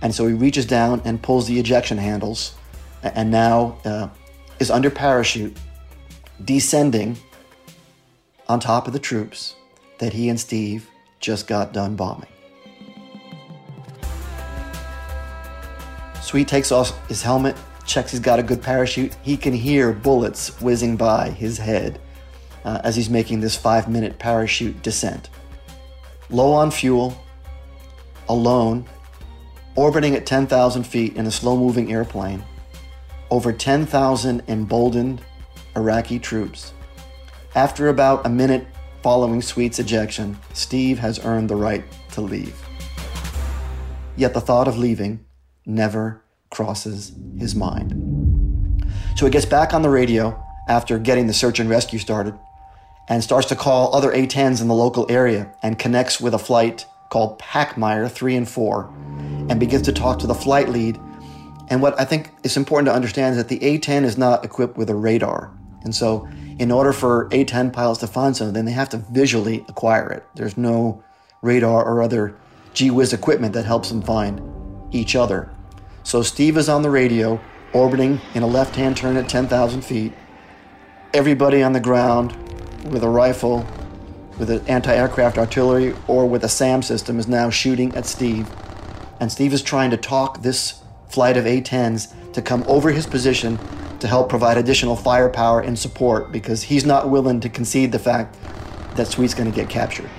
And 0.00 0.14
so 0.14 0.26
he 0.26 0.32
reaches 0.32 0.64
down 0.64 1.02
and 1.04 1.22
pulls 1.22 1.46
the 1.46 1.60
ejection 1.60 1.98
handles 1.98 2.54
and 3.02 3.30
now 3.30 3.76
uh, 3.84 4.08
is 4.60 4.70
under 4.70 4.88
parachute, 4.88 5.58
descending 6.42 7.18
on 8.48 8.60
top 8.60 8.86
of 8.86 8.92
the 8.92 8.98
troops 8.98 9.56
that 9.98 10.12
he 10.12 10.28
and 10.28 10.38
Steve 10.38 10.90
just 11.20 11.46
got 11.46 11.72
done 11.72 11.96
bombing. 11.96 12.28
Sweet 16.20 16.48
takes 16.48 16.72
off 16.72 17.08
his 17.08 17.22
helmet, 17.22 17.56
checks 17.86 18.10
he's 18.10 18.20
got 18.20 18.38
a 18.38 18.42
good 18.42 18.62
parachute. 18.62 19.16
He 19.22 19.36
can 19.36 19.52
hear 19.52 19.92
bullets 19.92 20.60
whizzing 20.60 20.96
by 20.96 21.30
his 21.30 21.58
head 21.58 22.00
uh, 22.64 22.80
as 22.82 22.96
he's 22.96 23.08
making 23.08 23.40
this 23.40 23.56
five 23.56 23.88
minute 23.88 24.18
parachute 24.18 24.82
descent. 24.82 25.30
Low 26.28 26.52
on 26.52 26.72
fuel, 26.72 27.16
alone, 28.28 28.84
orbiting 29.76 30.16
at 30.16 30.26
10,000 30.26 30.82
feet 30.82 31.16
in 31.16 31.26
a 31.26 31.30
slow 31.30 31.56
moving 31.56 31.92
airplane, 31.92 32.42
over 33.30 33.52
10,000 33.52 34.42
emboldened 34.48 35.22
Iraqi 35.76 36.18
troops. 36.18 36.72
After 37.56 37.88
about 37.88 38.26
a 38.26 38.28
minute 38.28 38.66
following 39.02 39.40
Sweet's 39.40 39.78
ejection, 39.78 40.38
Steve 40.52 40.98
has 40.98 41.24
earned 41.24 41.48
the 41.48 41.56
right 41.56 41.82
to 42.12 42.20
leave. 42.20 42.54
Yet 44.14 44.34
the 44.34 44.42
thought 44.42 44.68
of 44.68 44.76
leaving 44.76 45.24
never 45.64 46.22
crosses 46.50 47.12
his 47.38 47.54
mind. 47.54 48.84
So 49.16 49.24
he 49.24 49.32
gets 49.32 49.46
back 49.46 49.72
on 49.72 49.80
the 49.80 49.88
radio 49.88 50.38
after 50.68 50.98
getting 50.98 51.28
the 51.28 51.32
search 51.32 51.58
and 51.58 51.70
rescue 51.70 51.98
started 51.98 52.38
and 53.08 53.24
starts 53.24 53.48
to 53.48 53.56
call 53.56 53.94
other 53.94 54.12
A-10s 54.12 54.60
in 54.60 54.68
the 54.68 54.74
local 54.74 55.10
area 55.10 55.50
and 55.62 55.78
connects 55.78 56.20
with 56.20 56.34
a 56.34 56.38
flight 56.38 56.84
called 57.08 57.38
Packmeyer 57.38 58.10
3 58.10 58.36
and 58.36 58.46
4 58.46 58.94
and 59.48 59.58
begins 59.58 59.86
to 59.86 59.94
talk 59.94 60.18
to 60.18 60.26
the 60.26 60.34
flight 60.34 60.68
lead. 60.68 61.00
And 61.68 61.80
what 61.80 61.98
I 61.98 62.04
think 62.04 62.32
is 62.42 62.58
important 62.58 62.88
to 62.88 62.94
understand 62.94 63.30
is 63.30 63.38
that 63.38 63.48
the 63.48 63.64
A-10 63.64 64.04
is 64.04 64.18
not 64.18 64.44
equipped 64.44 64.76
with 64.76 64.90
a 64.90 64.94
radar. 64.94 65.50
And 65.84 65.94
so 65.94 66.28
in 66.58 66.70
order 66.70 66.92
for 66.92 67.28
A-10 67.32 67.72
pilots 67.72 68.00
to 68.00 68.06
find 68.06 68.36
something, 68.36 68.64
they 68.64 68.72
have 68.72 68.88
to 68.90 68.98
visually 68.98 69.64
acquire 69.68 70.10
it. 70.10 70.24
There's 70.34 70.56
no 70.56 71.02
radar 71.42 71.84
or 71.84 72.02
other 72.02 72.36
gee 72.72 72.90
whiz 72.90 73.12
equipment 73.12 73.52
that 73.54 73.64
helps 73.64 73.90
them 73.90 74.02
find 74.02 74.40
each 74.94 75.14
other. 75.14 75.50
So 76.02 76.22
Steve 76.22 76.56
is 76.56 76.68
on 76.68 76.82
the 76.82 76.90
radio, 76.90 77.40
orbiting 77.72 78.20
in 78.34 78.42
a 78.42 78.46
left 78.46 78.76
hand 78.76 78.96
turn 78.96 79.16
at 79.16 79.28
10,000 79.28 79.82
feet. 79.82 80.12
Everybody 81.12 81.62
on 81.62 81.72
the 81.72 81.80
ground 81.80 82.32
with 82.90 83.02
a 83.02 83.08
rifle, 83.08 83.66
with 84.38 84.50
an 84.50 84.66
anti 84.66 84.94
aircraft 84.94 85.38
artillery, 85.38 85.94
or 86.06 86.26
with 86.26 86.44
a 86.44 86.48
SAM 86.48 86.82
system 86.82 87.18
is 87.18 87.26
now 87.26 87.50
shooting 87.50 87.94
at 87.94 88.06
Steve. 88.06 88.48
And 89.20 89.32
Steve 89.32 89.52
is 89.52 89.62
trying 89.62 89.90
to 89.90 89.96
talk 89.96 90.42
this 90.42 90.82
flight 91.08 91.36
of 91.36 91.46
A 91.46 91.60
10s 91.60 92.12
to 92.32 92.42
come 92.42 92.62
over 92.66 92.90
his 92.90 93.06
position 93.06 93.58
to 94.00 94.08
help 94.08 94.28
provide 94.28 94.58
additional 94.58 94.96
firepower 94.96 95.60
and 95.60 95.78
support 95.78 96.32
because 96.32 96.62
he's 96.62 96.84
not 96.84 97.10
willing 97.10 97.40
to 97.40 97.48
concede 97.48 97.92
the 97.92 97.98
fact 97.98 98.36
that 98.96 99.06
Sweet's 99.08 99.34
going 99.34 99.50
to 99.50 99.54
get 99.54 99.68
captured. 99.68 100.10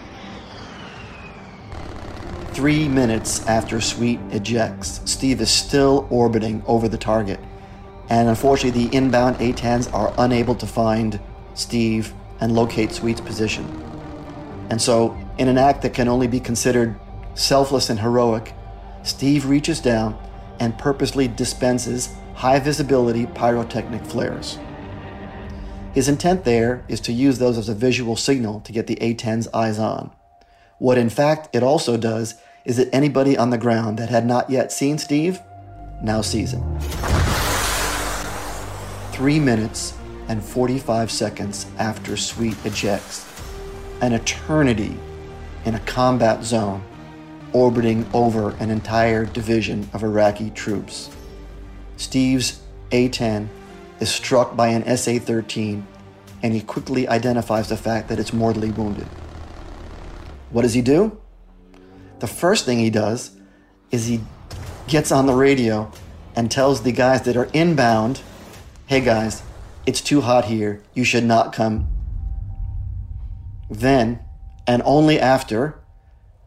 Three 2.54 2.88
minutes 2.88 3.46
after 3.46 3.80
Sweet 3.80 4.20
ejects, 4.32 5.02
Steve 5.06 5.42
is 5.42 5.52
still 5.52 6.08
orbiting 6.10 6.64
over 6.66 6.88
the 6.88 6.98
target. 6.98 7.40
And 8.10 8.30
unfortunately, 8.30 8.88
the 8.88 8.96
inbound 8.96 9.36
A 9.42 9.54
10s 9.54 9.94
are 9.94 10.14
unable 10.18 10.56
to 10.56 10.66
find 10.66 11.20
Steve 11.54 12.14
and 12.40 12.56
locate 12.56 12.92
Sweet's 12.92 13.22
position. 13.22 13.66
And 14.70 14.82
so, 14.82 15.18
in 15.38 15.48
an 15.48 15.58
act 15.58 15.82
that 15.84 15.94
can 15.94 16.08
only 16.08 16.28
be 16.28 16.40
considered 16.40 17.00
selfless 17.36 17.90
and 17.90 18.00
heroic, 18.00 18.54
Steve 19.04 19.46
reaches 19.46 19.80
down 19.80 20.18
and 20.60 20.78
purposely 20.78 21.28
dispenses 21.28 22.10
high 22.38 22.60
visibility 22.60 23.26
pyrotechnic 23.26 24.06
flares. 24.06 24.60
His 25.96 26.08
intent 26.08 26.44
there 26.44 26.84
is 26.88 27.02
to 27.02 27.12
use 27.12 27.40
those 27.40 27.58
as 27.58 27.68
a 27.68 27.74
visual 27.74 28.16
signal 28.16 28.60
to 28.62 28.72
get 28.72 28.86
the 28.86 29.02
A 29.02 29.16
10's 29.16 29.48
eyes 29.56 29.80
on. 29.80 30.12
What 30.78 31.00
in 31.00 31.10
fact 31.10 31.50
it 31.56 31.64
also 31.64 31.98
does 31.98 32.36
is 32.64 32.78
that 32.78 32.94
anybody 32.94 33.36
on 33.36 33.50
the 33.50 33.58
ground 33.58 33.98
that 33.98 34.10
had 34.10 34.24
not 34.24 34.52
yet 34.52 34.72
seen 34.72 35.00
Steve 35.00 35.40
now 36.04 36.22
sees 36.22 36.54
him. 36.54 36.80
Three 39.14 39.40
minutes 39.40 39.96
and 40.28 40.44
45 40.44 41.10
seconds 41.10 41.66
after 41.80 42.16
Sweet 42.16 42.56
ejects, 42.64 43.26
an 44.02 44.14
eternity 44.14 44.96
in 45.66 45.74
a 45.74 45.80
combat 45.80 46.44
zone 46.44 46.84
orbiting 47.52 48.08
over 48.14 48.52
an 48.58 48.70
entire 48.70 49.26
division 49.26 49.90
of 49.92 50.04
Iraqi 50.04 50.52
troops. 50.52 51.10
Steve's 51.98 52.62
A 52.92 53.10
10 53.10 53.50
is 54.00 54.10
struck 54.10 54.56
by 54.56 54.68
an 54.70 54.98
SA 54.98 55.18
13 55.20 55.86
and 56.44 56.54
he 56.54 56.62
quickly 56.62 57.08
identifies 57.08 57.70
the 57.70 57.78
fact 57.78 58.10
that 58.10 58.20
it's 58.20 58.32
mortally 58.32 58.72
wounded. 58.72 59.08
What 60.52 60.62
does 60.62 60.76
he 60.76 60.82
do? 60.82 61.20
The 62.20 62.28
first 62.28 62.66
thing 62.66 62.80
he 62.80 62.90
does 62.90 63.32
is 63.92 64.06
he 64.06 64.22
gets 64.88 65.12
on 65.12 65.26
the 65.26 65.34
radio 65.34 65.92
and 66.36 66.52
tells 66.52 66.84
the 66.84 66.92
guys 66.92 67.24
that 67.24 67.36
are 67.36 67.50
inbound, 67.54 68.22
hey 68.86 69.02
guys, 69.02 69.42
it's 69.86 70.02
too 70.02 70.22
hot 70.22 70.46
here. 70.46 70.84
You 70.94 71.04
should 71.04 71.24
not 71.24 71.54
come. 71.54 71.88
Then, 73.70 74.20
and 74.68 74.82
only 74.86 75.20
after, 75.20 75.80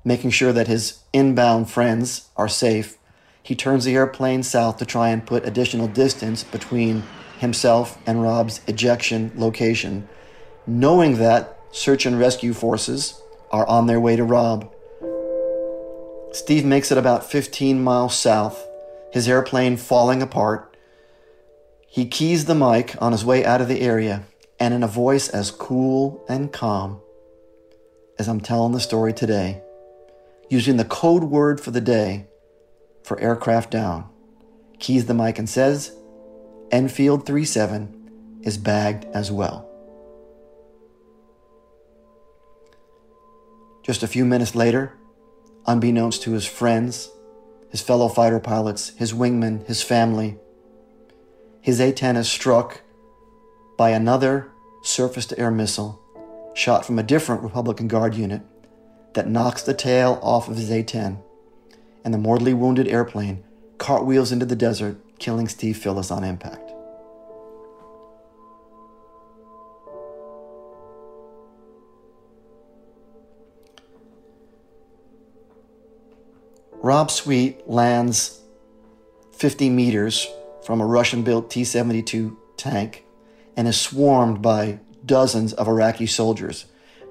making 0.04 0.30
sure 0.30 0.52
that 0.52 0.68
his 0.68 1.00
inbound 1.12 1.70
friends 1.70 2.28
are 2.36 2.48
safe, 2.48 2.96
he 3.42 3.55
turns 3.55 3.85
the 3.85 3.94
airplane 3.94 4.42
south 4.42 4.76
to 4.79 4.87
try 4.87 5.09
and 5.09 5.26
put 5.26 5.46
additional 5.46 5.88
distance 5.88 6.44
between 6.44 7.03
himself 7.38 7.98
and 8.07 8.22
Rob's 8.22 8.61
ejection 8.66 9.33
location, 9.35 10.09
knowing 10.66 11.16
that 11.18 11.59
search 11.72 12.07
and 12.07 12.18
rescue 12.18 12.53
forces 12.53 13.20
are 13.50 13.66
on 13.66 13.87
their 13.87 14.00
way 14.00 14.16
to 14.16 14.24
Rob. 14.24 14.72
Steve 16.33 16.64
makes 16.64 16.92
it 16.92 16.98
about 16.98 17.29
15 17.29 17.83
miles 17.83 18.16
south, 18.16 18.66
his 19.12 19.29
airplane 19.29 19.76
falling 19.76 20.22
apart, 20.22 20.70
he 21.92 22.07
keys 22.07 22.44
the 22.44 22.55
mic 22.55 22.94
on 23.03 23.11
his 23.11 23.24
way 23.24 23.44
out 23.44 23.61
of 23.61 23.66
the 23.66 23.81
area, 23.81 24.22
and 24.61 24.72
in 24.72 24.85
a 24.85 24.87
voice 24.87 25.29
as 25.29 25.50
cool 25.50 26.24
and 26.29 26.53
calm 26.53 27.00
as 28.16 28.29
I'm 28.29 28.40
telling 28.40 28.70
the 28.70 28.79
story 28.79 29.12
today, 29.12 29.61
using 30.48 30.76
the 30.76 30.85
code 30.85 31.24
word 31.24 31.61
for 31.61 31.72
the 31.72 31.81
day 31.81 32.29
for 33.02 33.18
aircraft 33.20 33.70
down, 33.70 34.08
keys 34.78 35.06
the 35.06 35.14
mic 35.14 35.38
and 35.38 35.48
says, 35.48 35.94
Enfield 36.70 37.26
37 37.26 38.40
is 38.42 38.58
bagged 38.58 39.04
as 39.06 39.30
well. 39.30 39.66
Just 43.82 44.02
a 44.02 44.08
few 44.08 44.24
minutes 44.24 44.54
later, 44.54 44.96
unbeknownst 45.66 46.22
to 46.22 46.32
his 46.32 46.46
friends, 46.46 47.10
his 47.70 47.80
fellow 47.80 48.08
fighter 48.08 48.40
pilots, 48.40 48.90
his 48.90 49.12
wingmen, 49.12 49.66
his 49.66 49.82
family, 49.82 50.38
his 51.60 51.80
A 51.80 51.92
10 51.92 52.16
is 52.16 52.28
struck 52.28 52.82
by 53.76 53.90
another 53.90 54.50
surface 54.82 55.26
to 55.26 55.38
air 55.38 55.50
missile 55.50 56.00
shot 56.54 56.84
from 56.84 56.98
a 56.98 57.02
different 57.02 57.42
Republican 57.42 57.88
Guard 57.88 58.14
unit 58.14 58.42
that 59.14 59.28
knocks 59.28 59.62
the 59.62 59.74
tail 59.74 60.18
off 60.22 60.48
of 60.48 60.56
his 60.56 60.70
A 60.70 60.82
10, 60.82 61.22
and 62.04 62.14
the 62.14 62.18
mortally 62.18 62.54
wounded 62.54 62.88
airplane 62.88 63.44
cartwheels 63.78 64.30
into 64.30 64.46
the 64.46 64.54
desert, 64.54 64.98
killing 65.18 65.48
Steve 65.48 65.76
Phillis 65.76 66.10
on 66.10 66.22
impact. 66.22 66.70
Rob 76.82 77.10
Sweet 77.10 77.68
lands 77.68 78.40
50 79.32 79.68
meters 79.70 80.26
from 80.64 80.80
a 80.80 80.86
Russian 80.86 81.22
built 81.22 81.50
T 81.50 81.64
72 81.64 82.38
tank 82.56 83.04
and 83.56 83.66
is 83.68 83.78
swarmed 83.78 84.40
by 84.40 84.80
dozens 85.04 85.52
of 85.52 85.68
Iraqi 85.68 86.06
soldiers, 86.06 86.66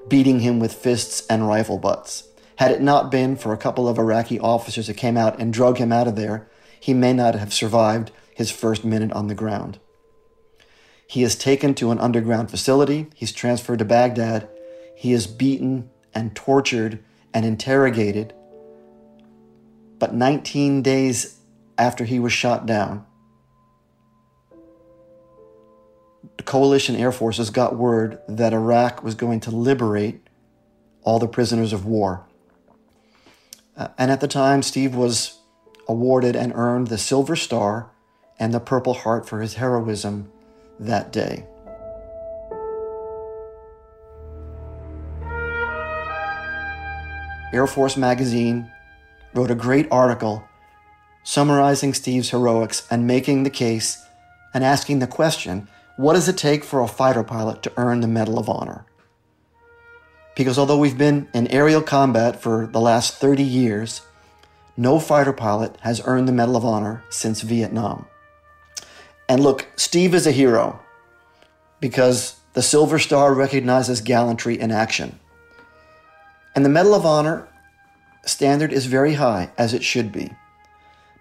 beating 0.07 0.39
him 0.39 0.59
with 0.59 0.73
fists 0.73 1.25
and 1.27 1.47
rifle 1.47 1.77
butts. 1.77 2.28
Had 2.59 2.71
it 2.71 2.81
not 2.81 3.09
been 3.09 3.37
for 3.37 3.53
a 3.53 3.57
couple 3.57 3.87
of 3.87 3.97
Iraqi 3.97 4.37
officers 4.37 4.87
that 4.87 4.97
came 4.97 5.15
out 5.15 5.39
and 5.39 5.53
drug 5.53 5.77
him 5.77 5.93
out 5.93 6.09
of 6.09 6.17
there, 6.17 6.49
he 6.77 6.93
may 6.93 7.13
not 7.13 7.33
have 7.35 7.53
survived 7.53 8.11
his 8.35 8.51
first 8.51 8.83
minute 8.83 9.13
on 9.13 9.27
the 9.27 9.33
ground. 9.33 9.79
He 11.07 11.23
is 11.23 11.37
taken 11.37 11.73
to 11.75 11.91
an 11.91 11.99
underground 11.99 12.51
facility. 12.51 13.07
He's 13.15 13.31
transferred 13.31 13.79
to 13.79 13.85
Baghdad. 13.85 14.49
He 14.93 15.13
is 15.13 15.25
beaten 15.25 15.89
and 16.13 16.35
tortured 16.35 17.01
and 17.33 17.45
interrogated. 17.45 18.33
But 19.97 20.13
19 20.13 20.81
days 20.81 21.39
after 21.77 22.03
he 22.03 22.19
was 22.19 22.33
shot 22.33 22.65
down, 22.65 23.05
the 26.35 26.43
coalition 26.43 26.97
air 26.97 27.13
forces 27.13 27.51
got 27.51 27.77
word 27.77 28.19
that 28.27 28.51
Iraq 28.51 29.01
was 29.01 29.15
going 29.15 29.39
to 29.39 29.49
liberate 29.49 30.27
all 31.03 31.19
the 31.19 31.27
prisoners 31.29 31.71
of 31.71 31.85
war. 31.85 32.25
Uh, 33.79 33.87
and 33.97 34.11
at 34.11 34.19
the 34.19 34.27
time, 34.27 34.61
Steve 34.61 34.93
was 34.93 35.39
awarded 35.87 36.35
and 36.35 36.51
earned 36.53 36.87
the 36.87 36.97
Silver 36.97 37.37
Star 37.37 37.89
and 38.37 38.53
the 38.53 38.59
Purple 38.59 38.93
Heart 38.93 39.27
for 39.27 39.41
his 39.41 39.53
heroism 39.55 40.29
that 40.79 41.13
day. 41.13 41.45
Air 47.53 47.65
Force 47.65 47.95
Magazine 47.97 48.69
wrote 49.33 49.49
a 49.49 49.55
great 49.55 49.87
article 49.89 50.43
summarizing 51.23 51.93
Steve's 51.93 52.29
heroics 52.29 52.85
and 52.91 53.07
making 53.07 53.43
the 53.43 53.49
case 53.49 54.05
and 54.53 54.63
asking 54.63 54.99
the 54.99 55.07
question 55.07 55.67
what 55.95 56.13
does 56.13 56.29
it 56.29 56.37
take 56.37 56.63
for 56.63 56.81
a 56.81 56.87
fighter 56.87 57.23
pilot 57.23 57.63
to 57.63 57.73
earn 57.75 58.01
the 58.01 58.07
Medal 58.07 58.39
of 58.39 58.49
Honor? 58.49 58.85
Because 60.35 60.57
although 60.57 60.77
we've 60.77 60.97
been 60.97 61.27
in 61.33 61.47
aerial 61.47 61.81
combat 61.81 62.41
for 62.41 62.67
the 62.67 62.79
last 62.79 63.15
30 63.15 63.43
years, 63.43 64.01
no 64.77 64.99
fighter 64.99 65.33
pilot 65.33 65.75
has 65.81 66.01
earned 66.05 66.27
the 66.27 66.33
Medal 66.33 66.55
of 66.55 66.63
Honor 66.63 67.03
since 67.09 67.41
Vietnam. 67.41 68.05
And 69.27 69.43
look, 69.43 69.67
Steve 69.75 70.15
is 70.15 70.25
a 70.25 70.31
hero 70.31 70.79
because 71.79 72.37
the 72.53 72.61
Silver 72.61 72.97
Star 72.97 73.33
recognizes 73.33 74.01
gallantry 74.01 74.59
in 74.59 74.71
action. 74.71 75.19
And 76.55 76.65
the 76.65 76.69
Medal 76.69 76.95
of 76.95 77.05
Honor 77.05 77.47
standard 78.25 78.73
is 78.73 78.85
very 78.85 79.15
high, 79.15 79.51
as 79.57 79.73
it 79.73 79.83
should 79.83 80.11
be. 80.11 80.31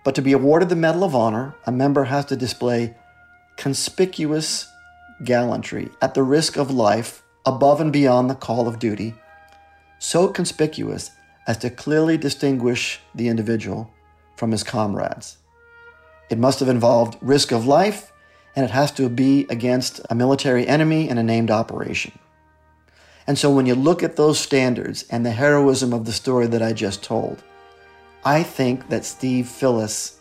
But 0.04 0.14
to 0.14 0.22
be 0.22 0.32
awarded 0.32 0.68
the 0.68 0.76
Medal 0.76 1.04
of 1.04 1.14
Honor, 1.14 1.54
a 1.66 1.72
member 1.72 2.04
has 2.04 2.24
to 2.26 2.36
display 2.36 2.96
conspicuous 3.56 4.70
gallantry 5.24 5.90
at 6.00 6.14
the 6.14 6.22
risk 6.22 6.56
of 6.56 6.70
life 6.70 7.22
above 7.48 7.80
and 7.80 7.92
beyond 7.92 8.28
the 8.28 8.34
call 8.34 8.68
of 8.68 8.78
duty, 8.78 9.14
so 9.98 10.28
conspicuous 10.28 11.10
as 11.46 11.56
to 11.58 11.70
clearly 11.70 12.16
distinguish 12.16 13.00
the 13.14 13.28
individual 13.28 13.90
from 14.36 14.52
his 14.52 14.62
comrades. 14.62 15.38
It 16.30 16.38
must 16.38 16.60
have 16.60 16.68
involved 16.68 17.16
risk 17.20 17.52
of 17.52 17.66
life, 17.66 18.12
and 18.54 18.64
it 18.64 18.70
has 18.70 18.92
to 18.92 19.08
be 19.08 19.46
against 19.48 20.00
a 20.10 20.14
military 20.14 20.66
enemy 20.66 21.08
in 21.08 21.16
a 21.16 21.22
named 21.22 21.50
operation. 21.50 22.18
And 23.26 23.38
so 23.38 23.50
when 23.50 23.66
you 23.66 23.74
look 23.74 24.02
at 24.02 24.16
those 24.16 24.38
standards 24.38 25.04
and 25.10 25.24
the 25.24 25.30
heroism 25.30 25.92
of 25.92 26.04
the 26.04 26.12
story 26.12 26.46
that 26.48 26.62
I 26.62 26.72
just 26.72 27.02
told, 27.02 27.42
I 28.24 28.42
think 28.42 28.88
that 28.88 29.04
Steve 29.04 29.48
Phillis 29.48 30.18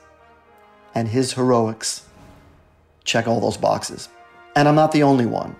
and 0.95 1.07
his 1.07 1.33
heroics 1.33 2.05
check 3.03 3.27
all 3.27 3.39
those 3.39 3.57
boxes. 3.57 4.09
And 4.55 4.67
I'm 4.67 4.75
not 4.75 4.91
the 4.91 5.03
only 5.03 5.25
one. 5.25 5.55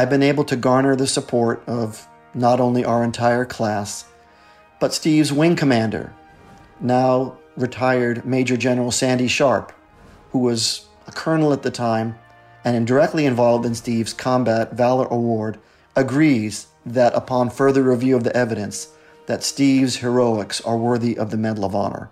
I've 0.00 0.08
been 0.08 0.22
able 0.22 0.44
to 0.44 0.56
garner 0.56 0.96
the 0.96 1.06
support 1.06 1.62
of 1.66 2.08
not 2.32 2.58
only 2.58 2.86
our 2.86 3.04
entire 3.04 3.44
class, 3.44 4.06
but 4.80 4.94
Steve's 4.94 5.30
wing 5.30 5.56
commander, 5.56 6.14
now 6.80 7.36
retired 7.54 8.24
Major 8.24 8.56
General 8.56 8.92
Sandy 8.92 9.28
Sharp, 9.28 9.74
who 10.30 10.38
was 10.38 10.86
a 11.06 11.12
colonel 11.12 11.52
at 11.52 11.60
the 11.60 11.70
time 11.70 12.18
and 12.64 12.76
indirectly 12.76 13.26
involved 13.26 13.66
in 13.66 13.74
Steve's 13.74 14.14
Combat 14.14 14.72
Valor 14.72 15.06
Award 15.08 15.58
agrees 15.94 16.68
that 16.86 17.14
upon 17.14 17.50
further 17.50 17.82
review 17.82 18.16
of 18.16 18.24
the 18.24 18.34
evidence, 18.34 18.88
that 19.26 19.42
Steve's 19.42 19.96
heroics 19.96 20.62
are 20.62 20.78
worthy 20.78 21.18
of 21.18 21.30
the 21.30 21.36
Medal 21.36 21.66
of 21.66 21.74
Honor. 21.74 22.08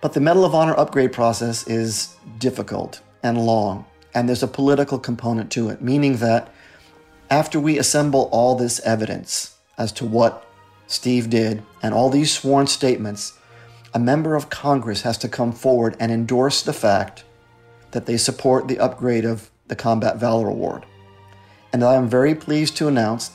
But 0.00 0.12
the 0.12 0.20
Medal 0.20 0.44
of 0.44 0.56
Honor 0.56 0.76
upgrade 0.76 1.12
process 1.12 1.68
is 1.68 2.16
difficult 2.40 3.00
and 3.22 3.46
long, 3.46 3.84
and 4.14 4.28
there's 4.28 4.42
a 4.42 4.48
political 4.48 4.98
component 4.98 5.50
to 5.52 5.68
it, 5.68 5.80
meaning 5.80 6.16
that 6.16 6.52
after 7.30 7.58
we 7.58 7.78
assemble 7.78 8.28
all 8.32 8.54
this 8.54 8.80
evidence 8.80 9.56
as 9.78 9.92
to 9.92 10.04
what 10.04 10.46
Steve 10.86 11.30
did 11.30 11.62
and 11.82 11.94
all 11.94 12.10
these 12.10 12.30
sworn 12.30 12.66
statements, 12.66 13.38
a 13.94 13.98
member 13.98 14.34
of 14.34 14.50
Congress 14.50 15.02
has 15.02 15.18
to 15.18 15.28
come 15.28 15.52
forward 15.52 15.96
and 15.98 16.12
endorse 16.12 16.62
the 16.62 16.72
fact 16.72 17.24
that 17.92 18.06
they 18.06 18.16
support 18.16 18.68
the 18.68 18.78
upgrade 18.78 19.24
of 19.24 19.50
the 19.68 19.76
Combat 19.76 20.16
Valor 20.16 20.48
Award. 20.48 20.84
And 21.72 21.82
I 21.82 21.94
am 21.94 22.08
very 22.08 22.34
pleased 22.34 22.76
to 22.76 22.88
announce 22.88 23.30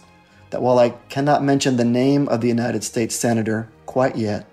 that 0.50 0.62
while 0.62 0.80
I 0.80 0.90
cannot 1.10 1.44
mention 1.44 1.76
the 1.76 1.86
name 1.86 2.28
of 2.30 2.42
the 2.42 2.48
United 2.48 2.84
States 2.84 3.16
Senator 3.16 3.70
quite 3.86 4.16
yet, 4.16 4.48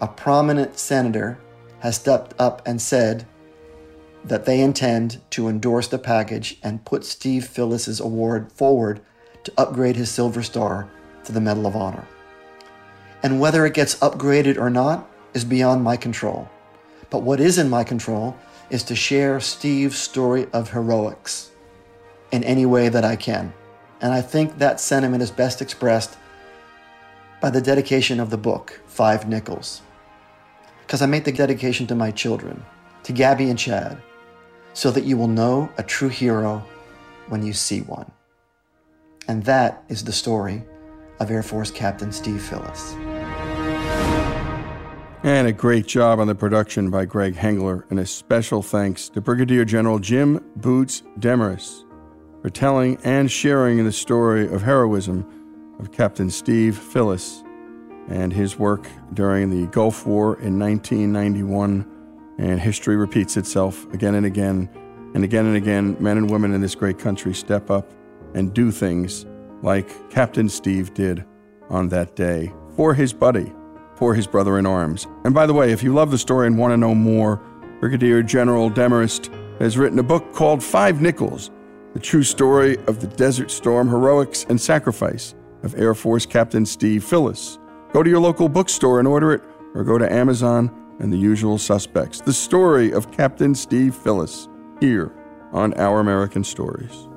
a 0.00 0.08
prominent 0.08 0.78
senator 0.78 1.38
has 1.80 1.96
stepped 1.96 2.34
up 2.38 2.62
and 2.66 2.80
said 2.80 3.26
that 4.24 4.44
they 4.44 4.60
intend 4.60 5.20
to 5.30 5.48
endorse 5.48 5.88
the 5.88 5.98
package 5.98 6.58
and 6.62 6.84
put 6.84 7.04
Steve 7.04 7.46
Phillis's 7.46 8.00
award 8.00 8.52
forward 8.52 9.00
to 9.44 9.52
upgrade 9.56 9.96
his 9.96 10.10
Silver 10.10 10.42
Star 10.42 10.90
to 11.24 11.32
the 11.32 11.40
Medal 11.40 11.66
of 11.66 11.76
Honor. 11.76 12.06
And 13.22 13.40
whether 13.40 13.66
it 13.66 13.74
gets 13.74 13.96
upgraded 13.96 14.58
or 14.58 14.70
not 14.70 15.08
is 15.34 15.44
beyond 15.44 15.82
my 15.82 15.96
control. 15.96 16.48
But 17.08 17.22
what 17.22 17.40
is 17.40 17.58
in 17.58 17.68
my 17.68 17.84
control 17.84 18.36
is 18.70 18.82
to 18.84 18.94
share 18.94 19.40
Steve's 19.40 19.98
story 19.98 20.46
of 20.52 20.70
heroics 20.70 21.50
in 22.30 22.44
any 22.44 22.66
way 22.66 22.88
that 22.88 23.04
I 23.04 23.16
can. 23.16 23.52
And 24.00 24.12
I 24.12 24.22
think 24.22 24.58
that 24.58 24.80
sentiment 24.80 25.22
is 25.22 25.30
best 25.30 25.60
expressed 25.60 26.16
by 27.40 27.50
the 27.50 27.60
dedication 27.60 28.20
of 28.20 28.30
the 28.30 28.38
book, 28.38 28.80
Five 28.86 29.28
Nickels. 29.28 29.82
Because 30.82 31.02
I 31.02 31.06
make 31.06 31.24
the 31.24 31.32
dedication 31.32 31.86
to 31.88 31.94
my 31.94 32.10
children, 32.10 32.64
to 33.04 33.12
Gabby 33.12 33.50
and 33.50 33.58
Chad, 33.58 34.00
so 34.72 34.90
that 34.90 35.04
you 35.04 35.16
will 35.16 35.28
know 35.28 35.70
a 35.78 35.82
true 35.82 36.08
hero 36.08 36.64
when 37.28 37.44
you 37.44 37.52
see 37.52 37.80
one. 37.82 38.10
And 39.28 39.44
that 39.44 39.84
is 39.88 40.04
the 40.04 40.12
story 40.12 40.64
of 41.18 41.30
Air 41.30 41.42
Force 41.42 41.70
Captain 41.70 42.12
Steve 42.12 42.42
Phillis. 42.42 42.94
And 45.22 45.46
a 45.46 45.52
great 45.52 45.86
job 45.86 46.18
on 46.18 46.26
the 46.26 46.34
production 46.34 46.90
by 46.90 47.04
Greg 47.04 47.36
Hengler, 47.36 47.84
and 47.90 48.00
a 48.00 48.06
special 48.06 48.62
thanks 48.62 49.10
to 49.10 49.20
Brigadier 49.20 49.66
General 49.66 49.98
Jim 49.98 50.42
Boots 50.56 51.02
Demarest 51.18 51.84
for 52.40 52.48
telling 52.48 52.96
and 53.04 53.30
sharing 53.30 53.84
the 53.84 53.92
story 53.92 54.48
of 54.48 54.62
heroism 54.62 55.26
of 55.78 55.92
Captain 55.92 56.30
Steve 56.30 56.76
Phillis 56.76 57.44
and 58.08 58.32
his 58.32 58.58
work 58.58 58.88
during 59.12 59.50
the 59.50 59.66
Gulf 59.70 60.06
War 60.06 60.40
in 60.40 60.58
1991. 60.58 61.99
And 62.40 62.58
history 62.58 62.96
repeats 62.96 63.36
itself 63.36 63.84
again 63.92 64.14
and 64.14 64.24
again 64.24 64.70
and 65.14 65.22
again 65.22 65.44
and 65.44 65.56
again. 65.56 65.96
Men 66.00 66.16
and 66.16 66.30
women 66.30 66.54
in 66.54 66.62
this 66.62 66.74
great 66.74 66.98
country 66.98 67.34
step 67.34 67.70
up 67.70 67.92
and 68.34 68.54
do 68.54 68.70
things 68.70 69.26
like 69.62 70.08
Captain 70.08 70.48
Steve 70.48 70.94
did 70.94 71.24
on 71.68 71.88
that 71.90 72.16
day 72.16 72.50
for 72.76 72.94
his 72.94 73.12
buddy, 73.12 73.52
for 73.94 74.14
his 74.14 74.26
brother 74.26 74.58
in 74.58 74.64
arms. 74.64 75.06
And 75.24 75.34
by 75.34 75.44
the 75.44 75.52
way, 75.52 75.70
if 75.70 75.82
you 75.82 75.92
love 75.92 76.10
the 76.10 76.16
story 76.16 76.46
and 76.46 76.56
want 76.56 76.72
to 76.72 76.78
know 76.78 76.94
more, 76.94 77.36
Brigadier 77.78 78.22
General 78.22 78.70
Demarest 78.70 79.30
has 79.58 79.76
written 79.76 79.98
a 79.98 80.02
book 80.02 80.32
called 80.32 80.64
Five 80.64 81.02
Nickels 81.02 81.50
the 81.92 82.00
true 82.00 82.22
story 82.22 82.76
of 82.86 83.00
the 83.00 83.06
Desert 83.06 83.50
Storm 83.50 83.88
heroics 83.88 84.46
and 84.48 84.60
sacrifice 84.60 85.34
of 85.62 85.74
Air 85.74 85.94
Force 85.94 86.24
Captain 86.24 86.64
Steve 86.64 87.02
Phillis. 87.02 87.58
Go 87.92 88.02
to 88.02 88.08
your 88.08 88.20
local 88.20 88.48
bookstore 88.48 89.00
and 89.00 89.08
order 89.08 89.32
it, 89.32 89.42
or 89.74 89.82
go 89.82 89.98
to 89.98 90.10
Amazon 90.10 90.70
and 91.00 91.12
the 91.12 91.16
usual 91.16 91.58
suspects. 91.58 92.20
The 92.20 92.32
story 92.32 92.92
of 92.92 93.10
Captain 93.10 93.54
Steve 93.54 93.94
Phillis 93.94 94.48
here 94.80 95.12
on 95.52 95.74
Our 95.74 96.00
American 96.00 96.44
Stories. 96.44 97.08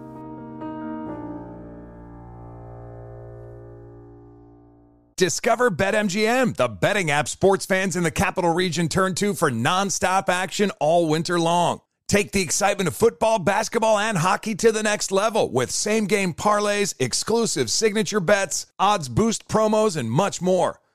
Discover 5.15 5.71
BetMGM, 5.71 6.55
the 6.55 6.67
betting 6.67 7.11
app 7.11 7.27
sports 7.27 7.67
fans 7.67 7.95
in 7.95 8.01
the 8.03 8.11
capital 8.11 8.51
region 8.51 8.89
turn 8.89 9.13
to 9.15 9.35
for 9.35 9.51
nonstop 9.51 10.27
action 10.27 10.71
all 10.79 11.07
winter 11.07 11.39
long. 11.39 11.81
Take 12.07 12.31
the 12.31 12.41
excitement 12.41 12.87
of 12.87 12.95
football, 12.95 13.39
basketball, 13.39 13.97
and 13.99 14.17
hockey 14.17 14.55
to 14.55 14.71
the 14.71 14.83
next 14.83 15.11
level 15.11 15.51
with 15.51 15.71
same 15.71 16.05
game 16.05 16.33
parlays, 16.33 16.93
exclusive 16.99 17.69
signature 17.69 18.19
bets, 18.19 18.65
odds 18.77 19.07
boost 19.07 19.47
promos, 19.47 19.95
and 19.95 20.11
much 20.11 20.41
more. 20.41 20.79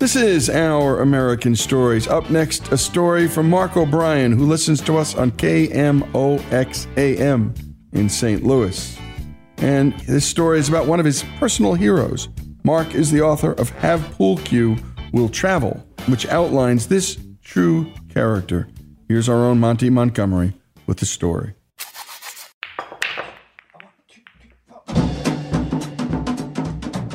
This 0.00 0.16
is 0.16 0.48
Our 0.48 1.00
American 1.00 1.54
Stories. 1.54 2.08
Up 2.08 2.30
next, 2.30 2.72
a 2.72 2.78
story 2.78 3.28
from 3.28 3.50
Mark 3.50 3.76
O'Brien, 3.76 4.32
who 4.32 4.46
listens 4.46 4.80
to 4.80 4.96
us 4.96 5.14
on 5.14 5.30
KMOXAM 5.32 6.14
in 7.92 8.08
St. 8.08 8.42
Louis. 8.42 8.98
And 9.58 9.92
this 10.00 10.24
story 10.24 10.58
is 10.58 10.70
about 10.70 10.86
one 10.86 11.00
of 11.00 11.04
his 11.04 11.22
personal 11.38 11.74
heroes. 11.74 12.30
Mark 12.64 12.94
is 12.94 13.10
the 13.10 13.20
author 13.20 13.52
of 13.52 13.68
Have 13.68 14.00
Pool 14.12 14.38
Cue 14.38 14.78
Will 15.12 15.28
Travel, 15.28 15.86
which 16.06 16.24
outlines 16.28 16.86
this 16.86 17.18
true 17.42 17.92
character. 18.08 18.68
Here's 19.06 19.28
our 19.28 19.44
own 19.44 19.60
Monty 19.60 19.90
Montgomery 19.90 20.54
with 20.86 20.96
the 20.96 21.04
story. 21.04 21.52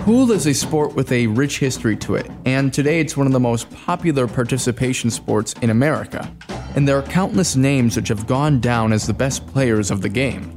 Pool 0.05 0.31
is 0.31 0.45
a 0.45 0.53
sport 0.53 0.93
with 0.93 1.11
a 1.11 1.25
rich 1.25 1.57
history 1.57 1.97
to 1.97 2.13
it, 2.13 2.29
and 2.45 2.71
today 2.71 2.99
it's 2.99 3.17
one 3.17 3.25
of 3.25 3.33
the 3.33 3.39
most 3.39 3.67
popular 3.71 4.27
participation 4.27 5.09
sports 5.09 5.55
in 5.63 5.71
America. 5.71 6.31
And 6.75 6.87
there 6.87 6.95
are 6.95 7.01
countless 7.01 7.55
names 7.55 7.95
which 7.95 8.09
have 8.09 8.27
gone 8.27 8.59
down 8.59 8.93
as 8.93 9.07
the 9.07 9.15
best 9.15 9.47
players 9.47 9.89
of 9.89 10.03
the 10.03 10.09
game, 10.09 10.55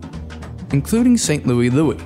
including 0.70 1.16
St. 1.16 1.46
Louis 1.46 1.70
Louis. 1.70 1.98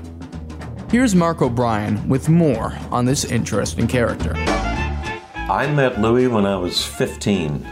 Here's 0.88 1.16
Mark 1.16 1.43
O'Brien 1.43 2.09
with 2.09 2.28
more 2.28 2.78
on 2.93 3.07
this 3.07 3.24
interesting 3.24 3.88
character. 3.88 4.34
I 4.36 5.68
met 5.74 6.01
Louis 6.01 6.28
when 6.28 6.47
I 6.47 6.55
was 6.55 6.86
15, 6.86 7.66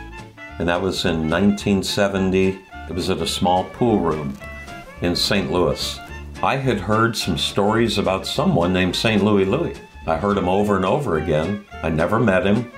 and 0.58 0.68
that 0.68 0.82
was 0.82 1.04
in 1.04 1.30
1970. 1.30 2.58
It 2.88 2.92
was 2.92 3.08
at 3.08 3.18
a 3.18 3.26
small 3.28 3.62
pool 3.66 4.00
room 4.00 4.36
in 5.00 5.14
St. 5.14 5.52
Louis. 5.52 5.96
I 6.42 6.56
had 6.56 6.80
heard 6.80 7.14
some 7.14 7.36
stories 7.36 7.98
about 7.98 8.26
someone 8.26 8.72
named 8.72 8.96
St. 8.96 9.22
Louis 9.22 9.44
Louis. 9.44 9.76
I 10.06 10.16
heard 10.16 10.38
him 10.38 10.48
over 10.48 10.76
and 10.76 10.86
over 10.86 11.18
again. 11.18 11.66
I 11.82 11.90
never 11.90 12.18
met 12.18 12.46
him. 12.46 12.72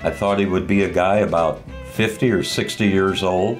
I 0.00 0.10
thought 0.10 0.38
he 0.38 0.44
would 0.44 0.66
be 0.66 0.82
a 0.82 0.92
guy 0.92 1.20
about 1.20 1.62
50 1.92 2.30
or 2.30 2.42
60 2.42 2.86
years 2.86 3.22
old. 3.22 3.58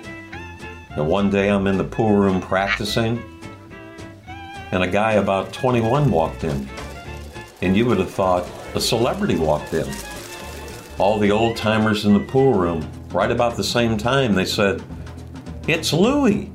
And 0.90 1.08
one 1.08 1.30
day 1.30 1.48
I'm 1.48 1.66
in 1.66 1.78
the 1.78 1.84
pool 1.84 2.16
room 2.16 2.42
practicing, 2.42 3.22
and 4.72 4.82
a 4.82 4.86
guy 4.88 5.12
about 5.12 5.54
21 5.54 6.10
walked 6.10 6.44
in. 6.44 6.68
And 7.62 7.74
you 7.74 7.86
would 7.86 7.98
have 7.98 8.10
thought 8.10 8.46
a 8.74 8.80
celebrity 8.80 9.36
walked 9.36 9.72
in. 9.72 9.90
All 10.98 11.18
the 11.18 11.30
old 11.30 11.56
timers 11.56 12.04
in 12.04 12.12
the 12.12 12.20
pool 12.20 12.52
room, 12.52 12.86
right 13.08 13.30
about 13.30 13.56
the 13.56 13.64
same 13.64 13.96
time, 13.96 14.34
they 14.34 14.44
said, 14.44 14.82
It's 15.66 15.94
Louis! 15.94 16.52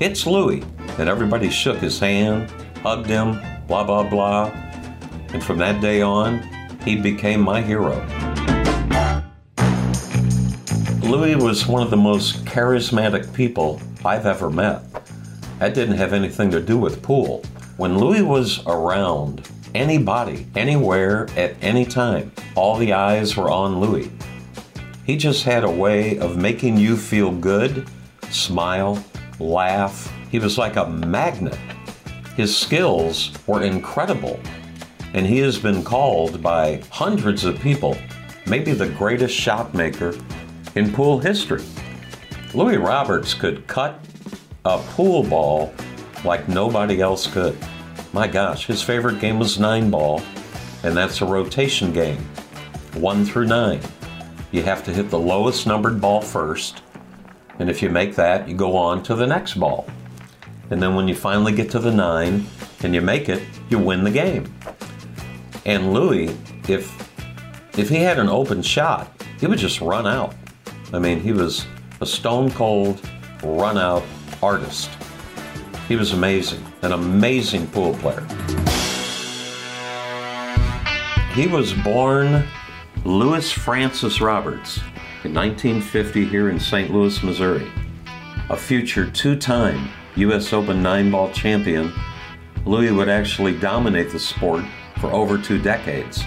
It's 0.00 0.26
Louis! 0.26 0.64
And 0.98 1.08
everybody 1.08 1.50
shook 1.50 1.78
his 1.78 1.98
hand, 1.98 2.50
hugged 2.82 3.06
him, 3.06 3.40
blah, 3.66 3.84
blah, 3.84 4.08
blah. 4.08 4.46
And 5.32 5.42
from 5.42 5.58
that 5.58 5.80
day 5.80 6.02
on, 6.02 6.42
he 6.84 6.96
became 6.96 7.40
my 7.40 7.62
hero. 7.62 7.96
Louis 11.02 11.36
was 11.36 11.66
one 11.66 11.82
of 11.82 11.90
the 11.90 11.96
most 11.96 12.44
charismatic 12.44 13.32
people 13.34 13.80
I've 14.04 14.26
ever 14.26 14.50
met. 14.50 14.82
That 15.58 15.74
didn't 15.74 15.96
have 15.96 16.12
anything 16.12 16.50
to 16.50 16.60
do 16.60 16.78
with 16.78 17.02
pool. 17.02 17.42
When 17.76 17.98
Louis 17.98 18.22
was 18.22 18.66
around, 18.66 19.48
anybody, 19.74 20.46
anywhere, 20.54 21.28
at 21.36 21.54
any 21.62 21.84
time, 21.84 22.32
all 22.54 22.76
the 22.76 22.92
eyes 22.92 23.36
were 23.36 23.50
on 23.50 23.80
Louis. 23.80 24.10
He 25.04 25.16
just 25.16 25.44
had 25.44 25.64
a 25.64 25.70
way 25.70 26.18
of 26.18 26.36
making 26.36 26.76
you 26.76 26.96
feel 26.96 27.30
good, 27.32 27.88
smile, 28.30 29.04
laugh. 29.38 30.12
He 30.32 30.40
was 30.40 30.58
like 30.58 30.74
a 30.76 30.88
magnet. 30.88 31.58
His 32.34 32.56
skills 32.56 33.30
were 33.46 33.62
incredible. 33.62 34.40
and 35.14 35.26
he 35.26 35.38
has 35.40 35.58
been 35.58 35.84
called 35.84 36.42
by 36.42 36.82
hundreds 36.90 37.44
of 37.44 37.60
people 37.60 37.96
maybe 38.46 38.72
the 38.72 38.88
greatest 38.88 39.34
shot 39.34 39.74
maker 39.74 40.14
in 40.74 40.90
pool 40.92 41.18
history. 41.18 41.62
Louis 42.54 42.78
Roberts 42.78 43.34
could 43.34 43.66
cut 43.66 44.00
a 44.64 44.78
pool 44.78 45.22
ball 45.22 45.72
like 46.24 46.48
nobody 46.48 47.00
else 47.00 47.26
could. 47.26 47.56
My 48.12 48.26
gosh, 48.26 48.66
his 48.66 48.82
favorite 48.82 49.20
game 49.20 49.38
was 49.38 49.58
nine 49.58 49.90
ball, 49.90 50.22
and 50.82 50.96
that's 50.96 51.20
a 51.20 51.26
rotation 51.26 51.92
game, 51.92 52.18
one 52.94 53.24
through 53.24 53.46
nine. 53.46 53.80
You 54.50 54.62
have 54.62 54.82
to 54.84 54.92
hit 54.92 55.10
the 55.10 55.18
lowest 55.18 55.66
numbered 55.66 56.00
ball 56.00 56.20
first, 56.20 56.82
and 57.58 57.70
if 57.70 57.82
you 57.82 57.90
make 57.90 58.14
that, 58.16 58.48
you 58.48 58.54
go 58.54 58.76
on 58.76 59.02
to 59.04 59.14
the 59.14 59.26
next 59.26 59.54
ball. 59.54 59.86
And 60.70 60.82
then 60.82 60.94
when 60.94 61.08
you 61.08 61.14
finally 61.14 61.52
get 61.52 61.70
to 61.72 61.78
the 61.78 61.90
nine 61.90 62.46
and 62.82 62.94
you 62.94 63.00
make 63.00 63.28
it, 63.28 63.42
you 63.68 63.78
win 63.78 64.04
the 64.04 64.10
game. 64.10 64.52
And 65.64 65.92
Louis, 65.92 66.36
if 66.68 66.90
if 67.78 67.88
he 67.88 67.96
had 67.96 68.18
an 68.18 68.28
open 68.28 68.62
shot, 68.62 69.10
he 69.40 69.46
would 69.46 69.58
just 69.58 69.80
run 69.80 70.06
out. 70.06 70.34
I 70.92 70.98
mean, 70.98 71.20
he 71.20 71.32
was 71.32 71.66
a 72.00 72.06
stone 72.06 72.50
cold 72.50 73.00
run 73.42 73.78
out 73.78 74.02
artist. 74.42 74.90
He 75.88 75.96
was 75.96 76.12
amazing, 76.12 76.64
an 76.82 76.92
amazing 76.92 77.66
pool 77.68 77.94
player. 77.94 78.26
He 81.34 81.46
was 81.46 81.72
born 81.72 82.46
Louis 83.04 83.50
Francis 83.50 84.20
Roberts 84.20 84.78
in 85.24 85.32
1950 85.32 86.24
here 86.26 86.50
in 86.50 86.60
St. 86.60 86.92
Louis, 86.92 87.22
Missouri. 87.22 87.70
A 88.50 88.56
future 88.56 89.10
two 89.10 89.36
time 89.36 89.88
U.S. 90.16 90.52
Open 90.52 90.82
nine 90.82 91.10
ball 91.10 91.30
champion, 91.30 91.92
Louis 92.66 92.90
would 92.92 93.08
actually 93.08 93.58
dominate 93.58 94.12
the 94.12 94.18
sport 94.18 94.64
for 95.00 95.10
over 95.10 95.38
two 95.38 95.60
decades. 95.60 96.22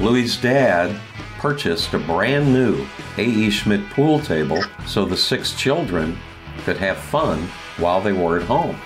Louis' 0.00 0.36
dad 0.36 1.00
purchased 1.38 1.94
a 1.94 1.98
brand 1.98 2.52
new 2.52 2.84
A.E. 3.16 3.50
Schmidt 3.50 3.88
pool 3.90 4.18
table 4.18 4.62
so 4.86 5.04
the 5.04 5.16
six 5.16 5.54
children 5.54 6.18
could 6.64 6.76
have 6.78 6.96
fun 6.96 7.48
while 7.76 8.00
they 8.00 8.12
were 8.12 8.38
at 8.38 8.46
home. 8.46 8.76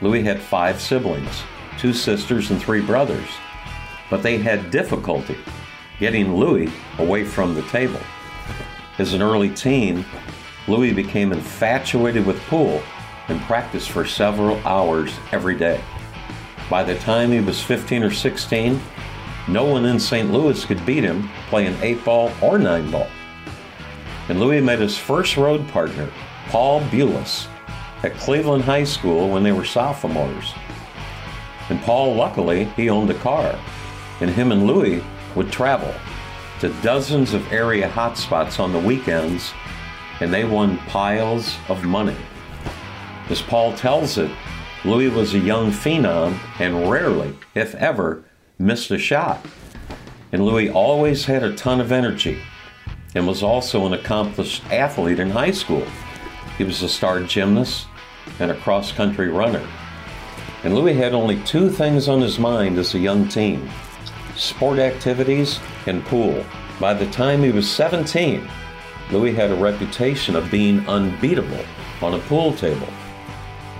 Louis 0.00 0.22
had 0.22 0.40
five 0.40 0.80
siblings, 0.80 1.42
two 1.78 1.92
sisters 1.92 2.50
and 2.50 2.60
three 2.60 2.80
brothers, 2.80 3.28
but 4.10 4.22
they 4.22 4.38
had 4.38 4.70
difficulty 4.70 5.36
getting 6.00 6.34
Louis 6.34 6.72
away 6.98 7.24
from 7.24 7.54
the 7.54 7.62
table. 7.62 8.00
As 8.98 9.12
an 9.12 9.22
early 9.22 9.50
teen, 9.50 10.04
Louis 10.66 10.92
became 10.92 11.32
infatuated 11.32 12.26
with 12.26 12.40
pool 12.46 12.82
and 13.28 13.40
practiced 13.42 13.90
for 13.90 14.04
several 14.04 14.58
hours 14.66 15.12
every 15.32 15.56
day. 15.56 15.82
By 16.68 16.82
the 16.82 16.98
time 16.98 17.30
he 17.30 17.40
was 17.40 17.62
15 17.62 18.02
or 18.02 18.10
16, 18.10 18.80
no 19.48 19.64
one 19.64 19.84
in 19.84 19.98
St. 19.98 20.32
Louis 20.32 20.64
could 20.64 20.84
beat 20.86 21.04
him 21.04 21.28
playing 21.48 21.76
8 21.82 22.04
ball 22.04 22.32
or 22.40 22.58
9 22.58 22.90
ball. 22.90 23.08
And 24.28 24.40
Louis 24.40 24.60
met 24.60 24.78
his 24.78 24.96
first 24.96 25.36
road 25.36 25.66
partner, 25.68 26.08
Paul 26.48 26.80
Bulis, 26.82 27.48
at 28.02 28.16
Cleveland 28.16 28.64
High 28.64 28.84
School 28.84 29.28
when 29.28 29.42
they 29.42 29.52
were 29.52 29.64
sophomores. 29.64 30.52
And 31.68 31.80
Paul, 31.82 32.14
luckily, 32.14 32.64
he 32.76 32.88
owned 32.88 33.10
a 33.10 33.18
car, 33.18 33.58
and 34.20 34.30
him 34.30 34.52
and 34.52 34.66
Louis 34.66 35.02
would 35.34 35.50
travel 35.50 35.94
to 36.60 36.68
dozens 36.82 37.34
of 37.34 37.52
area 37.52 37.88
hotspots 37.88 38.60
on 38.60 38.72
the 38.72 38.78
weekends, 38.78 39.52
and 40.20 40.32
they 40.32 40.44
won 40.44 40.78
piles 40.78 41.56
of 41.68 41.84
money. 41.84 42.16
As 43.32 43.40
Paul 43.40 43.72
tells 43.72 44.18
it, 44.18 44.30
Louis 44.84 45.08
was 45.08 45.32
a 45.32 45.38
young 45.38 45.70
phenom 45.70 46.38
and 46.60 46.90
rarely, 46.90 47.34
if 47.54 47.74
ever, 47.76 48.24
missed 48.58 48.90
a 48.90 48.98
shot. 48.98 49.42
And 50.32 50.44
Louis 50.44 50.68
always 50.68 51.24
had 51.24 51.42
a 51.42 51.56
ton 51.56 51.80
of 51.80 51.92
energy 51.92 52.42
and 53.14 53.26
was 53.26 53.42
also 53.42 53.86
an 53.86 53.94
accomplished 53.94 54.62
athlete 54.70 55.18
in 55.18 55.30
high 55.30 55.52
school. 55.52 55.86
He 56.58 56.64
was 56.64 56.82
a 56.82 56.90
star 56.90 57.22
gymnast 57.22 57.86
and 58.38 58.50
a 58.50 58.60
cross 58.60 58.92
country 58.92 59.30
runner. 59.30 59.66
And 60.62 60.74
Louis 60.74 60.92
had 60.92 61.14
only 61.14 61.42
two 61.44 61.70
things 61.70 62.10
on 62.10 62.20
his 62.20 62.38
mind 62.38 62.76
as 62.76 62.94
a 62.94 62.98
young 62.98 63.30
teen 63.30 63.70
sport 64.36 64.78
activities 64.78 65.58
and 65.86 66.04
pool. 66.04 66.44
By 66.78 66.92
the 66.92 67.10
time 67.10 67.42
he 67.42 67.50
was 67.50 67.70
17, 67.70 68.46
Louis 69.10 69.32
had 69.32 69.50
a 69.50 69.54
reputation 69.54 70.36
of 70.36 70.50
being 70.50 70.86
unbeatable 70.86 71.64
on 72.02 72.12
a 72.12 72.18
pool 72.18 72.52
table. 72.52 72.88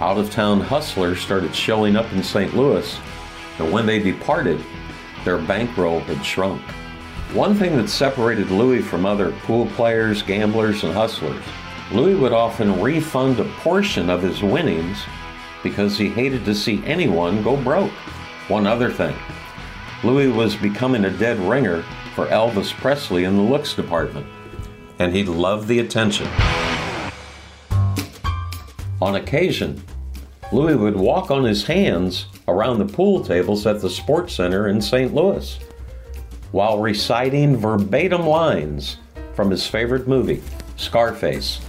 Out 0.03 0.19
of 0.19 0.33
town 0.33 0.61
hustlers 0.61 1.21
started 1.21 1.55
showing 1.55 1.95
up 1.95 2.13
in 2.13 2.25
St. 2.25 2.57
Louis 2.57 2.99
and 3.61 3.71
when 3.71 3.87
they 3.87 4.01
departed, 4.01 4.61
their 5.25 5.39
bankroll 5.39 6.01
had 6.01 6.27
shrunk. 6.27 6.61
One 7.33 7.55
thing 7.55 7.77
that 7.77 7.89
separated 7.89 8.51
Louis 8.51 8.83
from 8.83 9.07
other 9.07 9.31
pool 9.43 9.67
players, 9.77 10.21
gamblers, 10.21 10.83
and 10.83 10.93
hustlers, 10.93 11.45
Louis 11.93 12.17
would 12.17 12.33
often 12.33 12.81
refund 12.83 13.39
a 13.39 13.45
portion 13.61 14.11
of 14.11 14.25
his 14.25 14.43
winnings 14.43 14.99
because 15.63 15.97
he 15.97 16.09
hated 16.09 16.45
to 16.47 16.55
see 16.57 16.85
anyone 16.85 17.45
go 17.45 17.57
broke. 17.57 17.93
One 18.49 18.67
other 18.67 18.91
thing, 18.91 19.15
Louis 20.03 20.27
was 20.27 20.57
becoming 20.57 21.05
a 21.05 21.17
dead 21.17 21.39
ringer 21.39 21.85
for 22.17 22.27
Elvis 22.27 22.73
Presley 22.73 23.23
in 23.23 23.37
the 23.37 23.43
looks 23.43 23.73
department, 23.73 24.27
and 24.99 25.15
he 25.15 25.23
loved 25.23 25.69
the 25.69 25.79
attention. 25.79 26.27
On 29.01 29.15
occasion, 29.15 29.83
Louis 30.53 30.77
would 30.77 30.97
walk 30.97 31.31
on 31.31 31.45
his 31.45 31.65
hands 31.65 32.27
around 32.47 32.79
the 32.79 32.93
pool 32.93 33.25
tables 33.25 33.67
at 33.67 33.81
the 33.81 33.89
Sports 33.89 34.35
Center 34.35 34.69
in 34.69 34.83
St. 34.83 35.15
Louis 35.15 35.59
while 36.51 36.79
reciting 36.79 37.57
verbatim 37.57 38.27
lines 38.27 38.99
from 39.33 39.51
his 39.51 39.67
favorite 39.67 40.07
movie, 40.07 40.43
Scarface. 40.77 41.61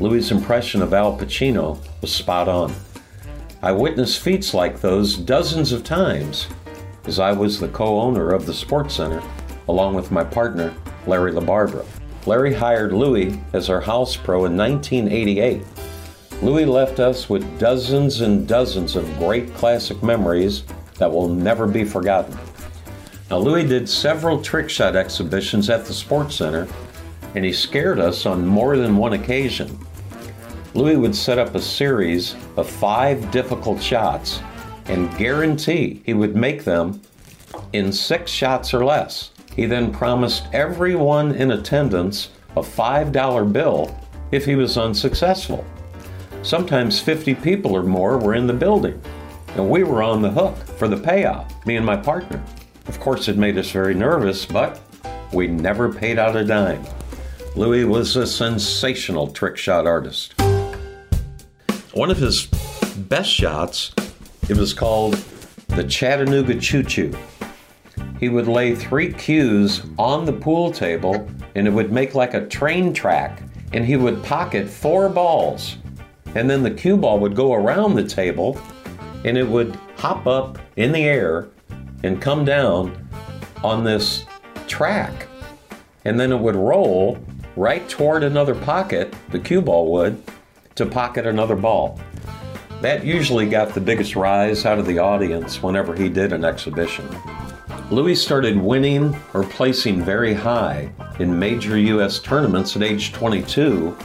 Louis' 0.00 0.30
impression 0.30 0.82
of 0.82 0.92
Al 0.92 1.16
Pacino 1.16 1.78
was 2.02 2.12
spot 2.12 2.46
on. 2.46 2.74
I 3.62 3.72
witnessed 3.72 4.20
feats 4.20 4.52
like 4.52 4.82
those 4.82 5.16
dozens 5.16 5.72
of 5.72 5.82
times 5.82 6.48
as 7.06 7.18
I 7.18 7.32
was 7.32 7.58
the 7.58 7.68
co 7.68 7.98
owner 7.98 8.32
of 8.32 8.44
the 8.44 8.52
Sports 8.52 8.96
Center 8.96 9.22
along 9.68 9.94
with 9.94 10.10
my 10.10 10.22
partner, 10.22 10.74
Larry 11.06 11.32
LaBarbera. 11.32 11.86
Larry 12.26 12.52
hired 12.52 12.92
Louis 12.92 13.40
as 13.54 13.70
our 13.70 13.80
house 13.80 14.14
pro 14.14 14.44
in 14.44 14.56
1988 14.56 15.62
Louis 16.44 16.66
left 16.66 17.00
us 17.00 17.30
with 17.30 17.58
dozens 17.58 18.20
and 18.20 18.46
dozens 18.46 18.96
of 18.96 19.18
great 19.18 19.54
classic 19.54 20.02
memories 20.02 20.64
that 20.98 21.10
will 21.10 21.26
never 21.26 21.66
be 21.66 21.84
forgotten. 21.84 22.36
Now, 23.30 23.38
Louis 23.38 23.66
did 23.66 23.88
several 23.88 24.42
trick 24.42 24.68
shot 24.68 24.94
exhibitions 24.94 25.70
at 25.70 25.86
the 25.86 25.94
Sports 25.94 26.36
Center, 26.36 26.68
and 27.34 27.46
he 27.46 27.52
scared 27.54 27.98
us 27.98 28.26
on 28.26 28.46
more 28.46 28.76
than 28.76 28.98
one 28.98 29.14
occasion. 29.14 29.78
Louis 30.74 30.96
would 30.96 31.16
set 31.16 31.38
up 31.38 31.54
a 31.54 31.62
series 31.62 32.36
of 32.58 32.68
five 32.68 33.30
difficult 33.30 33.82
shots 33.82 34.40
and 34.84 35.16
guarantee 35.16 36.02
he 36.04 36.12
would 36.12 36.36
make 36.36 36.62
them 36.62 37.00
in 37.72 37.90
six 37.90 38.30
shots 38.30 38.74
or 38.74 38.84
less. 38.84 39.30
He 39.56 39.64
then 39.64 39.90
promised 39.90 40.44
everyone 40.52 41.34
in 41.36 41.52
attendance 41.52 42.28
a 42.54 42.60
$5 42.60 43.50
bill 43.50 43.98
if 44.30 44.44
he 44.44 44.56
was 44.56 44.76
unsuccessful. 44.76 45.64
Sometimes 46.44 47.00
50 47.00 47.36
people 47.36 47.74
or 47.74 47.82
more 47.82 48.18
were 48.18 48.34
in 48.34 48.46
the 48.46 48.52
building, 48.52 49.00
and 49.56 49.70
we 49.70 49.82
were 49.82 50.02
on 50.02 50.20
the 50.20 50.30
hook 50.30 50.58
for 50.76 50.88
the 50.88 50.96
payout, 50.96 51.50
me 51.64 51.76
and 51.76 51.86
my 51.86 51.96
partner. 51.96 52.44
Of 52.86 53.00
course, 53.00 53.28
it 53.28 53.38
made 53.38 53.56
us 53.56 53.70
very 53.70 53.94
nervous, 53.94 54.44
but 54.44 54.78
we 55.32 55.46
never 55.46 55.90
paid 55.90 56.18
out 56.18 56.36
a 56.36 56.44
dime. 56.44 56.84
Louis 57.56 57.84
was 57.84 58.16
a 58.16 58.26
sensational 58.26 59.28
trick 59.28 59.56
shot 59.56 59.86
artist. 59.86 60.34
One 61.94 62.10
of 62.10 62.18
his 62.18 62.46
best 63.08 63.30
shots, 63.30 63.94
it 64.50 64.58
was 64.58 64.74
called 64.74 65.14
the 65.68 65.84
Chattanooga 65.84 66.60
Choo 66.60 66.82
Choo. 66.82 67.16
He 68.20 68.28
would 68.28 68.48
lay 68.48 68.74
three 68.74 69.14
cues 69.14 69.80
on 69.98 70.26
the 70.26 70.32
pool 70.34 70.70
table 70.70 71.26
and 71.54 71.66
it 71.66 71.70
would 71.70 71.90
make 71.90 72.14
like 72.14 72.34
a 72.34 72.46
train 72.48 72.92
track, 72.92 73.40
and 73.72 73.82
he 73.82 73.96
would 73.96 74.22
pocket 74.22 74.68
four 74.68 75.08
balls 75.08 75.78
and 76.34 76.50
then 76.50 76.62
the 76.62 76.70
cue 76.70 76.96
ball 76.96 77.18
would 77.20 77.36
go 77.36 77.54
around 77.54 77.94
the 77.94 78.04
table 78.04 78.58
and 79.24 79.38
it 79.38 79.46
would 79.46 79.76
hop 79.96 80.26
up 80.26 80.58
in 80.76 80.92
the 80.92 81.04
air 81.04 81.48
and 82.02 82.20
come 82.20 82.44
down 82.44 83.08
on 83.62 83.84
this 83.84 84.26
track. 84.66 85.28
And 86.04 86.20
then 86.20 86.32
it 86.32 86.38
would 86.38 86.56
roll 86.56 87.18
right 87.56 87.88
toward 87.88 88.22
another 88.22 88.54
pocket, 88.54 89.14
the 89.30 89.38
cue 89.38 89.62
ball 89.62 89.90
would, 89.92 90.22
to 90.74 90.84
pocket 90.84 91.26
another 91.26 91.56
ball. 91.56 91.98
That 92.82 93.04
usually 93.04 93.48
got 93.48 93.72
the 93.72 93.80
biggest 93.80 94.16
rise 94.16 94.66
out 94.66 94.78
of 94.78 94.86
the 94.86 94.98
audience 94.98 95.62
whenever 95.62 95.94
he 95.94 96.08
did 96.08 96.32
an 96.32 96.44
exhibition. 96.44 97.08
Louis 97.90 98.16
started 98.16 98.56
winning 98.58 99.16
or 99.32 99.44
placing 99.44 100.02
very 100.02 100.34
high 100.34 100.90
in 101.18 101.38
major 101.38 101.78
U.S. 101.78 102.18
tournaments 102.18 102.76
at 102.76 102.82
age 102.82 103.12
22 103.12 103.96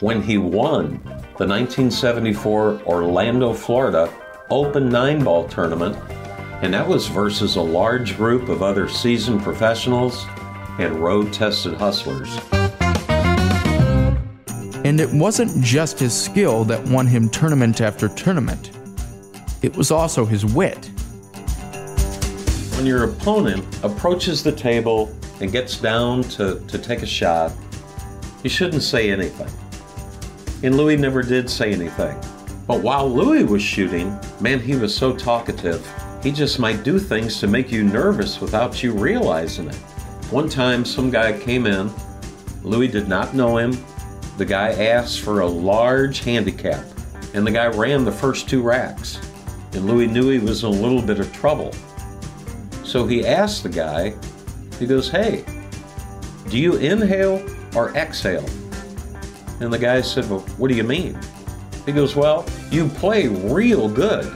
when 0.00 0.22
he 0.22 0.38
won 0.38 1.00
the 1.36 1.48
1974 1.48 2.82
Orlando, 2.86 3.52
Florida 3.52 4.08
Open 4.50 4.88
Nine 4.88 5.24
Ball 5.24 5.48
Tournament, 5.48 5.96
And 6.62 6.72
that 6.72 6.86
was 6.86 7.08
versus 7.08 7.56
a 7.56 7.60
large 7.60 8.16
group 8.16 8.48
of 8.48 8.62
other 8.62 8.88
seasoned 8.88 9.42
professionals 9.42 10.26
and 10.78 10.94
road 10.94 11.32
tested 11.32 11.74
hustlers. 11.74 12.38
And 14.84 15.00
it 15.00 15.12
wasn't 15.12 15.60
just 15.64 15.98
his 15.98 16.14
skill 16.14 16.62
that 16.66 16.80
won 16.84 17.08
him 17.08 17.28
tournament 17.28 17.80
after 17.80 18.08
tournament, 18.08 18.70
it 19.60 19.74
was 19.74 19.90
also 19.90 20.24
his 20.24 20.46
wit. 20.46 20.86
When 22.76 22.86
your 22.86 23.10
opponent 23.10 23.64
approaches 23.82 24.44
the 24.44 24.52
table 24.52 25.12
and 25.40 25.50
gets 25.50 25.78
down 25.78 26.22
to, 26.34 26.60
to 26.68 26.78
take 26.78 27.02
a 27.02 27.06
shot, 27.06 27.50
you 28.44 28.50
shouldn't 28.50 28.84
say 28.84 29.10
anything. 29.10 29.48
And 30.64 30.78
Louis 30.78 30.96
never 30.96 31.22
did 31.22 31.50
say 31.50 31.72
anything. 31.72 32.18
But 32.66 32.80
while 32.80 33.06
Louis 33.06 33.44
was 33.44 33.60
shooting, 33.60 34.18
man, 34.40 34.58
he 34.58 34.74
was 34.74 34.96
so 34.96 35.14
talkative. 35.14 35.86
He 36.22 36.32
just 36.32 36.58
might 36.58 36.82
do 36.82 36.98
things 36.98 37.38
to 37.40 37.46
make 37.46 37.70
you 37.70 37.84
nervous 37.84 38.40
without 38.40 38.82
you 38.82 38.92
realizing 38.92 39.68
it. 39.68 39.74
One 40.30 40.48
time, 40.48 40.86
some 40.86 41.10
guy 41.10 41.38
came 41.38 41.66
in. 41.66 41.92
Louis 42.62 42.88
did 42.88 43.08
not 43.08 43.34
know 43.34 43.58
him. 43.58 43.76
The 44.38 44.46
guy 44.46 44.70
asked 44.70 45.20
for 45.20 45.40
a 45.40 45.46
large 45.46 46.20
handicap, 46.20 46.86
and 47.34 47.46
the 47.46 47.50
guy 47.50 47.66
ran 47.66 48.06
the 48.06 48.10
first 48.10 48.48
two 48.48 48.62
racks. 48.62 49.20
And 49.74 49.86
Louis 49.86 50.06
knew 50.06 50.30
he 50.30 50.38
was 50.38 50.64
in 50.64 50.70
a 50.70 50.72
little 50.72 51.02
bit 51.02 51.20
of 51.20 51.30
trouble. 51.34 51.74
So 52.84 53.06
he 53.06 53.26
asked 53.26 53.64
the 53.64 53.68
guy, 53.68 54.14
he 54.78 54.86
goes, 54.86 55.10
Hey, 55.10 55.44
do 56.48 56.58
you 56.58 56.76
inhale 56.76 57.46
or 57.76 57.94
exhale? 57.94 58.48
And 59.60 59.72
the 59.72 59.78
guy 59.78 60.00
said, 60.00 60.28
Well, 60.28 60.40
what 60.58 60.68
do 60.68 60.74
you 60.74 60.84
mean? 60.84 61.18
He 61.86 61.92
goes, 61.92 62.16
Well, 62.16 62.44
you 62.70 62.88
play 62.88 63.28
real 63.28 63.88
good. 63.88 64.32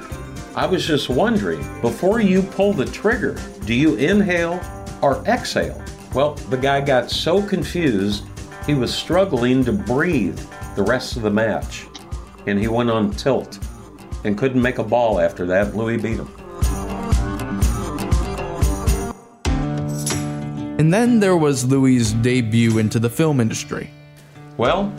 I 0.55 0.67
was 0.67 0.87
just 0.87 1.09
wondering, 1.09 1.61
before 1.81 2.21
you 2.21 2.43
pull 2.43 2.73
the 2.73 2.85
trigger, 2.85 3.37
do 3.65 3.75
you 3.75 3.95
inhale 3.95 4.61
or 5.03 5.25
exhale? 5.25 5.81
Well, 6.15 6.35
the 6.35 6.57
guy 6.57 6.81
got 6.81 7.11
so 7.11 7.41
confused, 7.41 8.25
he 8.67 8.75
was 8.75 8.93
struggling 8.93 9.65
to 9.65 9.73
breathe 9.73 10.41
the 10.75 10.83
rest 10.83 11.17
of 11.17 11.23
the 11.23 11.31
match. 11.31 11.87
And 12.47 12.59
he 12.59 12.67
went 12.67 12.91
on 12.91 13.13
tilt 13.13 13.59
and 14.25 14.37
couldn't 14.37 14.61
make 14.61 14.79
a 14.79 14.85
ball 14.85 15.21
after 15.21 15.47
that. 15.47 15.77
Louis 15.77 15.97
beat 15.97 16.17
him. 16.17 16.29
And 20.79 20.93
then 20.93 21.21
there 21.21 21.37
was 21.37 21.65
Louis's 21.65 22.13
debut 22.15 22.79
into 22.79 22.99
the 22.99 23.11
film 23.11 23.41
industry. 23.41 23.91
Well, 24.57 24.93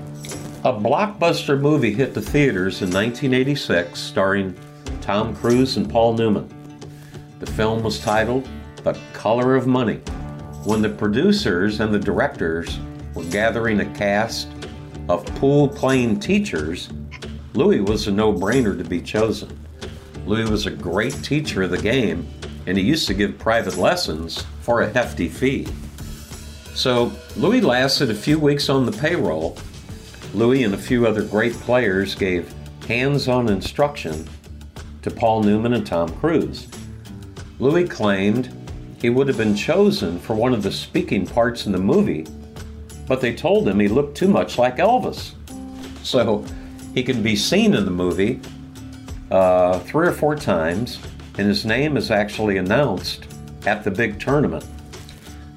a 0.65 0.73
blockbuster 0.73 1.57
movie 1.57 1.93
hit 1.93 2.13
the 2.13 2.21
theaters 2.21 2.81
in 2.81 2.89
1986 2.89 3.97
starring 3.97 4.53
Tom 4.99 5.33
Cruise 5.33 5.77
and 5.77 5.89
Paul 5.89 6.15
Newman. 6.15 6.49
The 7.39 7.45
film 7.45 7.81
was 7.81 7.99
titled 7.99 8.45
The 8.83 8.99
Color 9.13 9.55
of 9.55 9.67
Money. 9.67 10.01
When 10.65 10.81
the 10.81 10.89
producers 10.89 11.79
and 11.79 11.93
the 11.93 11.99
directors 11.99 12.77
were 13.13 13.23
gathering 13.25 13.79
a 13.79 13.85
cast 13.93 14.49
of 15.07 15.25
pool 15.37 15.69
playing 15.69 16.19
teachers, 16.19 16.89
Louis 17.53 17.79
was 17.79 18.09
a 18.09 18.11
no 18.11 18.33
brainer 18.33 18.77
to 18.77 18.83
be 18.83 19.01
chosen. 19.01 19.57
Louis 20.25 20.49
was 20.49 20.65
a 20.65 20.71
great 20.71 21.13
teacher 21.23 21.63
of 21.63 21.71
the 21.71 21.77
game, 21.77 22.27
and 22.67 22.77
he 22.77 22.83
used 22.83 23.07
to 23.07 23.13
give 23.13 23.39
private 23.39 23.77
lessons 23.77 24.45
for 24.59 24.81
a 24.81 24.89
hefty 24.91 25.29
fee. 25.29 25.65
So 26.75 27.13
Louis 27.37 27.61
lasted 27.61 28.11
a 28.11 28.15
few 28.15 28.37
weeks 28.37 28.67
on 28.67 28.85
the 28.85 28.91
payroll. 28.91 29.57
Louis 30.33 30.63
and 30.63 30.75
a 30.75 30.77
few 30.77 31.07
other 31.07 31.23
great 31.23 31.53
players 31.53 32.13
gave 32.13 32.53
hands 32.87 33.27
on 33.27 33.49
instruction 33.49 34.27
to 35.01 35.09
Paul 35.09 35.43
Newman 35.43 35.73
and 35.73 35.85
Tom 35.85 36.09
Cruise. 36.17 36.67
Louis 37.59 37.87
claimed 37.87 38.53
he 39.01 39.09
would 39.09 39.27
have 39.27 39.37
been 39.37 39.55
chosen 39.55 40.19
for 40.19 40.35
one 40.35 40.53
of 40.53 40.61
the 40.61 40.71
speaking 40.71 41.25
parts 41.25 41.65
in 41.65 41.71
the 41.71 41.79
movie, 41.79 42.27
but 43.07 43.21
they 43.21 43.33
told 43.33 43.67
him 43.67 43.79
he 43.79 43.87
looked 43.87 44.17
too 44.17 44.27
much 44.27 44.57
like 44.57 44.77
Elvis. 44.77 45.33
So 46.03 46.45
he 46.93 47.01
can 47.01 47.23
be 47.23 47.35
seen 47.35 47.73
in 47.73 47.85
the 47.85 47.91
movie 47.91 48.39
uh, 49.31 49.79
three 49.79 50.07
or 50.07 50.11
four 50.11 50.35
times, 50.35 50.99
and 51.37 51.47
his 51.47 51.65
name 51.65 51.97
is 51.97 52.11
actually 52.11 52.57
announced 52.57 53.25
at 53.65 53.83
the 53.83 53.91
big 53.91 54.19
tournament. 54.19 54.65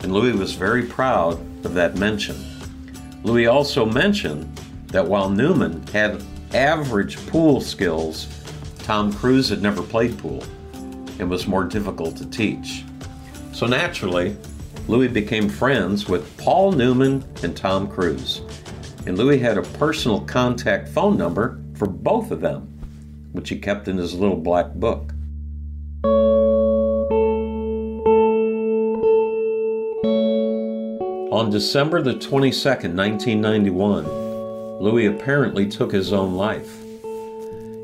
And 0.00 0.12
Louis 0.12 0.32
was 0.32 0.54
very 0.54 0.84
proud 0.84 1.34
of 1.64 1.74
that 1.74 1.96
mention. 1.96 2.36
Louis 3.22 3.46
also 3.46 3.84
mentioned 3.86 4.60
that 4.93 5.07
while 5.07 5.28
Newman 5.28 5.84
had 5.88 6.22
average 6.55 7.16
pool 7.26 7.61
skills, 7.61 8.28
Tom 8.80 9.12
Cruise 9.12 9.49
had 9.49 9.62
never 9.62 9.82
played 9.82 10.18
pool 10.18 10.45
and 11.18 11.28
was 11.28 11.47
more 11.47 11.64
difficult 11.64 12.16
to 12.18 12.26
teach. 12.26 12.84
So 13.53 13.66
naturally, 13.66 14.36
Louis 14.88 15.09
became 15.09 15.49
friends 15.49 16.09
with 16.09 16.36
Paul 16.36 16.72
Newman 16.72 17.24
and 17.43 17.57
Tom 17.57 17.88
Cruise. 17.88 18.43
And 19.07 19.16
Louis 19.16 19.38
had 19.38 19.59
a 19.59 19.62
personal 19.62 20.20
contact 20.20 20.88
phone 20.88 21.16
number 21.16 21.61
for 21.74 21.86
both 21.86 22.30
of 22.30 22.40
them, 22.40 22.62
which 23.32 23.49
he 23.49 23.59
kept 23.59 23.88
in 23.88 23.97
his 23.97 24.14
little 24.14 24.36
black 24.36 24.72
book. 24.74 25.12
On 31.32 31.51
December 31.51 32.03
the 32.03 32.14
22nd, 32.14 32.95
1991, 32.95 34.05
Louis 34.82 35.06
apparently 35.06 35.68
took 35.68 35.92
his 35.92 36.12
own 36.12 36.34
life. 36.34 36.82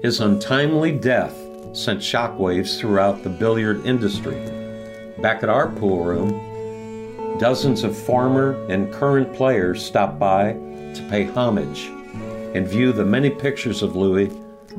His 0.03 0.19
untimely 0.19 0.91
death 0.91 1.33
sent 1.73 2.01
shockwaves 2.01 2.77
throughout 2.77 3.23
the 3.23 3.31
billiard 3.31 3.87
industry. 3.87 4.35
Back 5.23 5.45
at 5.45 5.49
our 5.49 5.69
pool 5.69 6.03
room, 6.03 7.39
dozens 7.39 7.85
of 7.85 7.97
former 7.97 8.61
and 8.69 8.93
current 8.93 9.33
players 9.33 9.81
stopped 9.81 10.19
by 10.19 10.55
to 10.55 11.07
pay 11.09 11.27
homage 11.27 11.85
and 12.57 12.67
view 12.67 12.93
the 12.93 13.05
many 13.05 13.31
pictures 13.31 13.85
of 13.85 13.95
Louis 13.95 14.33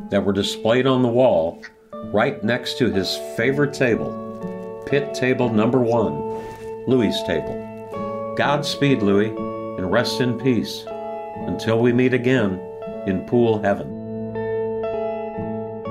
that 0.09 0.25
were 0.25 0.33
displayed 0.33 0.87
on 0.87 1.01
the 1.01 1.07
wall 1.07 1.63
right 2.11 2.43
next 2.43 2.77
to 2.79 2.91
his 2.91 3.15
favorite 3.37 3.73
table, 3.73 4.83
pit 4.85 5.13
table 5.13 5.49
number 5.49 5.79
one, 5.79 6.43
Louis' 6.85 7.23
table. 7.25 8.35
Godspeed, 8.35 9.01
Louis, 9.01 9.29
and 9.77 9.89
rest 9.89 10.19
in 10.19 10.37
peace 10.37 10.83
until 11.47 11.79
we 11.79 11.93
meet 11.93 12.13
again 12.13 12.59
in 13.07 13.25
pool 13.25 13.61
heaven. 13.61 13.95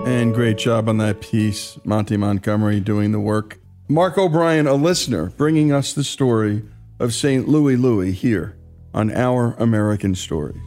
And 0.07 0.35
great 0.35 0.59
job 0.59 0.89
on 0.89 0.99
that 0.99 1.21
piece, 1.21 1.79
Monty 1.85 2.17
Montgomery 2.17 2.81
doing 2.81 3.13
the 3.13 3.21
work. 3.21 3.59
Mark 3.89 4.17
O'Brien, 4.17 4.67
a 4.67 4.75
listener, 4.75 5.31
bringing 5.37 5.73
us 5.73 5.93
the 5.93 6.05
story 6.05 6.63
of 6.99 7.15
St. 7.15 7.49
Louis 7.49 7.77
Louis 7.77 8.13
here 8.13 8.57
on 8.95 9.11
Our 9.11 9.55
American 9.59 10.15
Stories. 10.15 10.61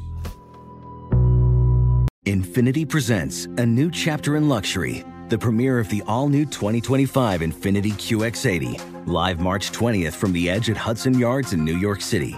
Infiniti 2.26 2.88
presents 2.88 3.46
a 3.58 3.66
new 3.66 3.90
chapter 3.90 4.38
in 4.38 4.48
luxury, 4.48 5.04
the 5.30 5.38
premiere 5.38 5.80
of 5.80 5.90
the 5.90 6.04
all 6.08 6.30
new 6.30 6.46
2025 6.46 7.42
Infiniti 7.42 7.94
QX80, 7.94 9.08
live 9.08 9.40
March 9.40 9.72
20th 9.72 10.14
from 10.14 10.32
the 10.32 10.50
edge 10.50 10.70
at 10.70 10.78
Hudson 10.78 11.18
Yards 11.18 11.54
in 11.54 11.66
New 11.66 11.78
York 11.78 12.00
City, 12.00 12.38